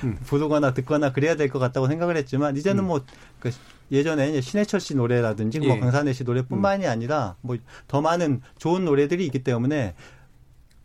[0.04, 0.18] 음.
[0.26, 2.88] 부르거나 듣거나 그래야 될 것 같다고 생각을 했지만 이제는 음.
[2.88, 3.52] 뭐그
[3.92, 5.72] 예전에 신해철 씨 노래라든지 뭐 예.
[5.74, 6.90] 뭐 강산혜 씨 노래뿐만이 음.
[6.90, 7.56] 아니라 뭐
[7.88, 9.94] 더 많은 좋은 노래들이 있기 때문에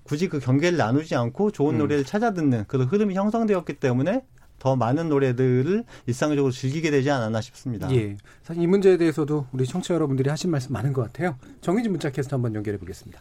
[0.02, 1.78] 굳이 그 경계를 나누지 않고 좋은 음.
[1.78, 4.24] 노래를 찾아 듣는 그런 흐름이 형성되었기 때문에
[4.62, 7.92] 더 많은 노래들을 일상적으로 즐기게 되지 않았나 싶습니다.
[7.92, 8.16] 예.
[8.44, 11.36] 사실 이 문제에 대해서도 우리 청취자 여러분들이 하신 말씀 많은 것 같아요.
[11.62, 13.20] 정희진 문자 캐스터 한번 연결해 보겠습니다.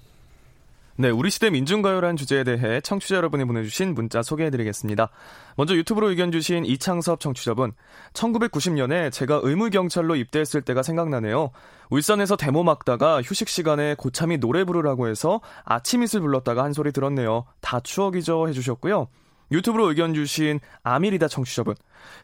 [0.97, 5.09] 네, 우리 시대 민중가요라는 주제에 대해 청취자 여러분이 보내주신 문자 소개해드리겠습니다.
[5.55, 7.71] 먼저 유튜브로 의견 주신 이창섭 청취자분.
[8.13, 11.49] 1990년에 제가 의무경찰로 입대했을 때가 생각나네요.
[11.89, 17.45] 울산에서 데모 막다가 휴식 시간에 고참이 노래 부르라고 해서 아침 이슬 불렀다가 한 소리 들었네요.
[17.61, 19.07] 다 추억이죠 해주셨고요.
[19.51, 21.75] 유튜브로 의견 주신 아미리다 청취자분.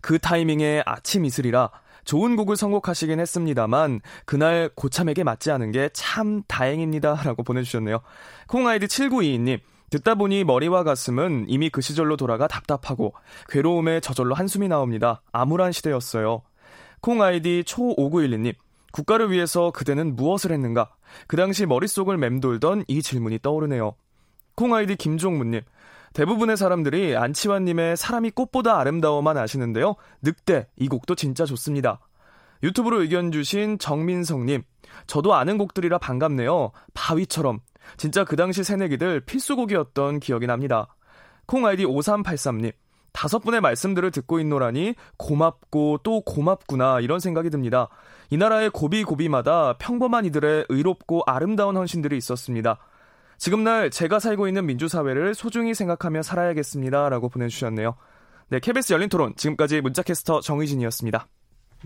[0.02, 1.70] 그 타이밍에 아침 이슬이라
[2.06, 8.00] 좋은 곡을 선곡하시긴 했습니다만 그날 고참에게 맞지 않은 게 참 다행입니다 라고 보내주셨네요.
[8.48, 9.60] 콩 아이디 7922님.
[9.90, 13.14] 듣다 보니 머리와 가슴은 이미 그 시절로 돌아가 답답하고
[13.50, 15.22] 괴로움에 저절로 한숨이 나옵니다.
[15.32, 16.42] 암울한 시대였어요.
[17.02, 18.54] 콩 아이디 초5912님.
[18.92, 20.92] 국가를 위해서 그대는 무엇을 했는가?
[21.28, 23.96] 그 당시 머릿속을 맴돌던 이 질문이 떠오르네요.
[24.56, 25.62] 콩 아이디 김종문님.
[26.14, 29.96] 대부분의 사람들이 안치환님의 사람이 꽃보다 아름다워만 아시는데요.
[30.22, 32.00] 늑대 이 곡도 진짜 좋습니다.
[32.64, 34.64] 유튜브로 의견 주신 정민성님.
[35.06, 36.72] 저도 아는 곡들이라 반갑네요.
[36.94, 37.60] 바위처럼.
[37.98, 40.96] 진짜 그 당시 새내기들 필수곡이었던 기억이 납니다.
[41.46, 42.74] 콩 아이디 5383님.
[43.14, 47.90] 다섯 분의 말씀들을 듣고 있노라니 고맙고 또 고맙구나 이런 생각이 듭니다.
[48.30, 52.78] 이 나라의 고비고비마다 평범한 이들의 의롭고 아름다운 헌신들이 있었습니다.
[53.38, 57.10] 지금 날 제가 살고 있는 민주사회를 소중히 생각하며 살아야겠습니다.
[57.10, 57.96] 라고 보내주셨네요.
[58.50, 59.34] 네, KBS 열린 토론.
[59.36, 61.28] 지금까지 문자캐스터 정의진이었습니다.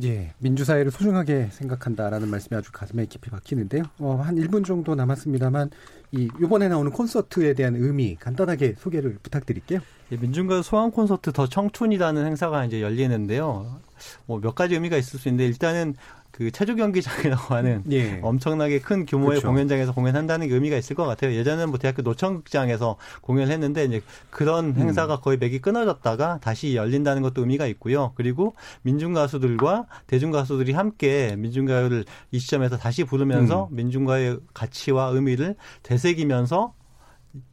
[0.04, 3.84] 예, 민주사회를 소중하게 생각한다라는 말씀이 아주 가슴에 깊이 박히는데요.
[4.00, 5.70] 어, 한 1분 정도 남았습니다만,
[6.14, 9.82] 이, 요번에 나오는 콘서트에 대한 의미 간단하게 소개를 부탁드릴게요.
[10.14, 13.82] 예, 민중가 소환 콘서트 더 청춘이라는 행사가 이제 열리는데요.
[14.28, 15.96] 뭐 몇 가지 의미가 있을 수 있는데, 일단은
[16.32, 18.20] 그 체조 경기장이라고 하는 예.
[18.22, 19.48] 엄청나게 큰 규모의 그렇죠.
[19.48, 21.34] 공연장에서 공연한다는 게 의미가 있을 것 같아요.
[21.34, 24.76] 예전에는 뭐 대학교 노천극장에서 공연을 했는데 이제 그런 음.
[24.78, 28.14] 행사가 거의 맥이 끊어졌다가 다시 열린다는 것도 의미가 있고요.
[28.16, 33.76] 그리고 민중 가수들과 대중 가수들이 함께 민중 가요를 이 시점에서 다시 부르면서 음.
[33.76, 36.74] 민중 가요의 가치와 의미를 되새기면서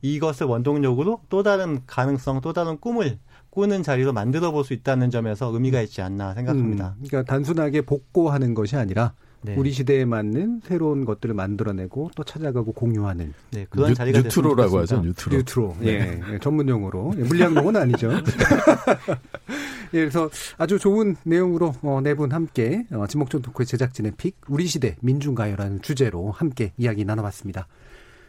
[0.03, 3.19] 이것을 원동력으로 또 다른 가능성, 또 다른 꿈을
[3.51, 6.95] 꾸는 자리로 만들어 볼 수 있다는 점에서 의미가 있지 않나 생각합니다.
[6.99, 9.55] 음, 그러니까 단순하게 복고하는 것이 아니라 네.
[9.57, 15.01] 우리 시대에 맞는 새로운 것들을 만들어내고 또 찾아가고 공유하는 네, 그런 new, 자리가 newtro라고 하죠.
[15.01, 15.37] newtro.
[15.37, 15.77] newtro.
[15.81, 16.21] 네.
[16.33, 18.11] 예, 전문 용어로 예, 물리학 용어는 아니죠.
[19.95, 20.29] 예, 그래서
[20.59, 26.31] 아주 좋은 내용으로 어, 네분 함께 어, 지목전 토크의 제작진의 pick 우리 시대 민중가요라는 주제로
[26.33, 27.69] 함께 이야기 나눠봤습니다.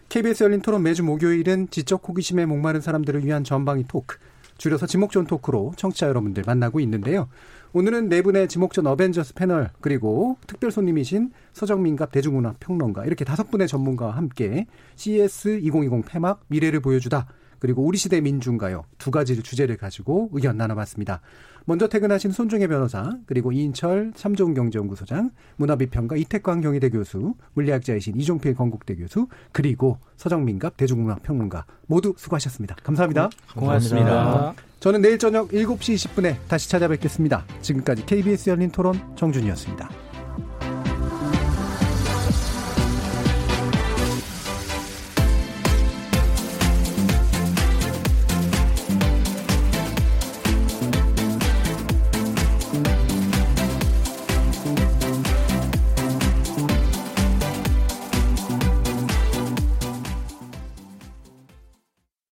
[0.10, 4.18] KBS 열린 토론 매주 목요일은 지적 호기심에 목마른 사람들을 위한 전방위 토크
[4.60, 7.30] 줄여서 지목전 토크로 청취자 여러분들 만나고 있는데요.
[7.72, 13.68] 오늘은 네 분의 지목전 어벤져스 패널 그리고 특별 손님이신 서정민갑 대중문화 평론가 이렇게 다섯 분의
[13.68, 17.28] 전문가와 함께 CS 2020 폐막 미래를 보여주다
[17.60, 21.22] 그리고 우리 시대 민중가요 두 가지 주제를 가지고 의견 나눠봤습니다.
[21.66, 29.28] 먼저 퇴근하신 손중혜 변호사, 그리고 이인철 삼종경제연구소장, 문화비평가 이태광 경희대 교수, 물리학자이신 이종필 건국대 교수,
[29.52, 32.76] 그리고 서정민갑 대중문화평론가 모두 수고하셨습니다.
[32.84, 33.30] 감사합니다.
[33.56, 34.10] 고맙습니다.
[34.10, 34.54] 고맙습니다.
[34.80, 37.46] 저는 내일 저녁 7시 20분에 다시 찾아뵙겠습니다.
[37.62, 40.09] 지금까지 KBS 열린 토론 정준이었습니다.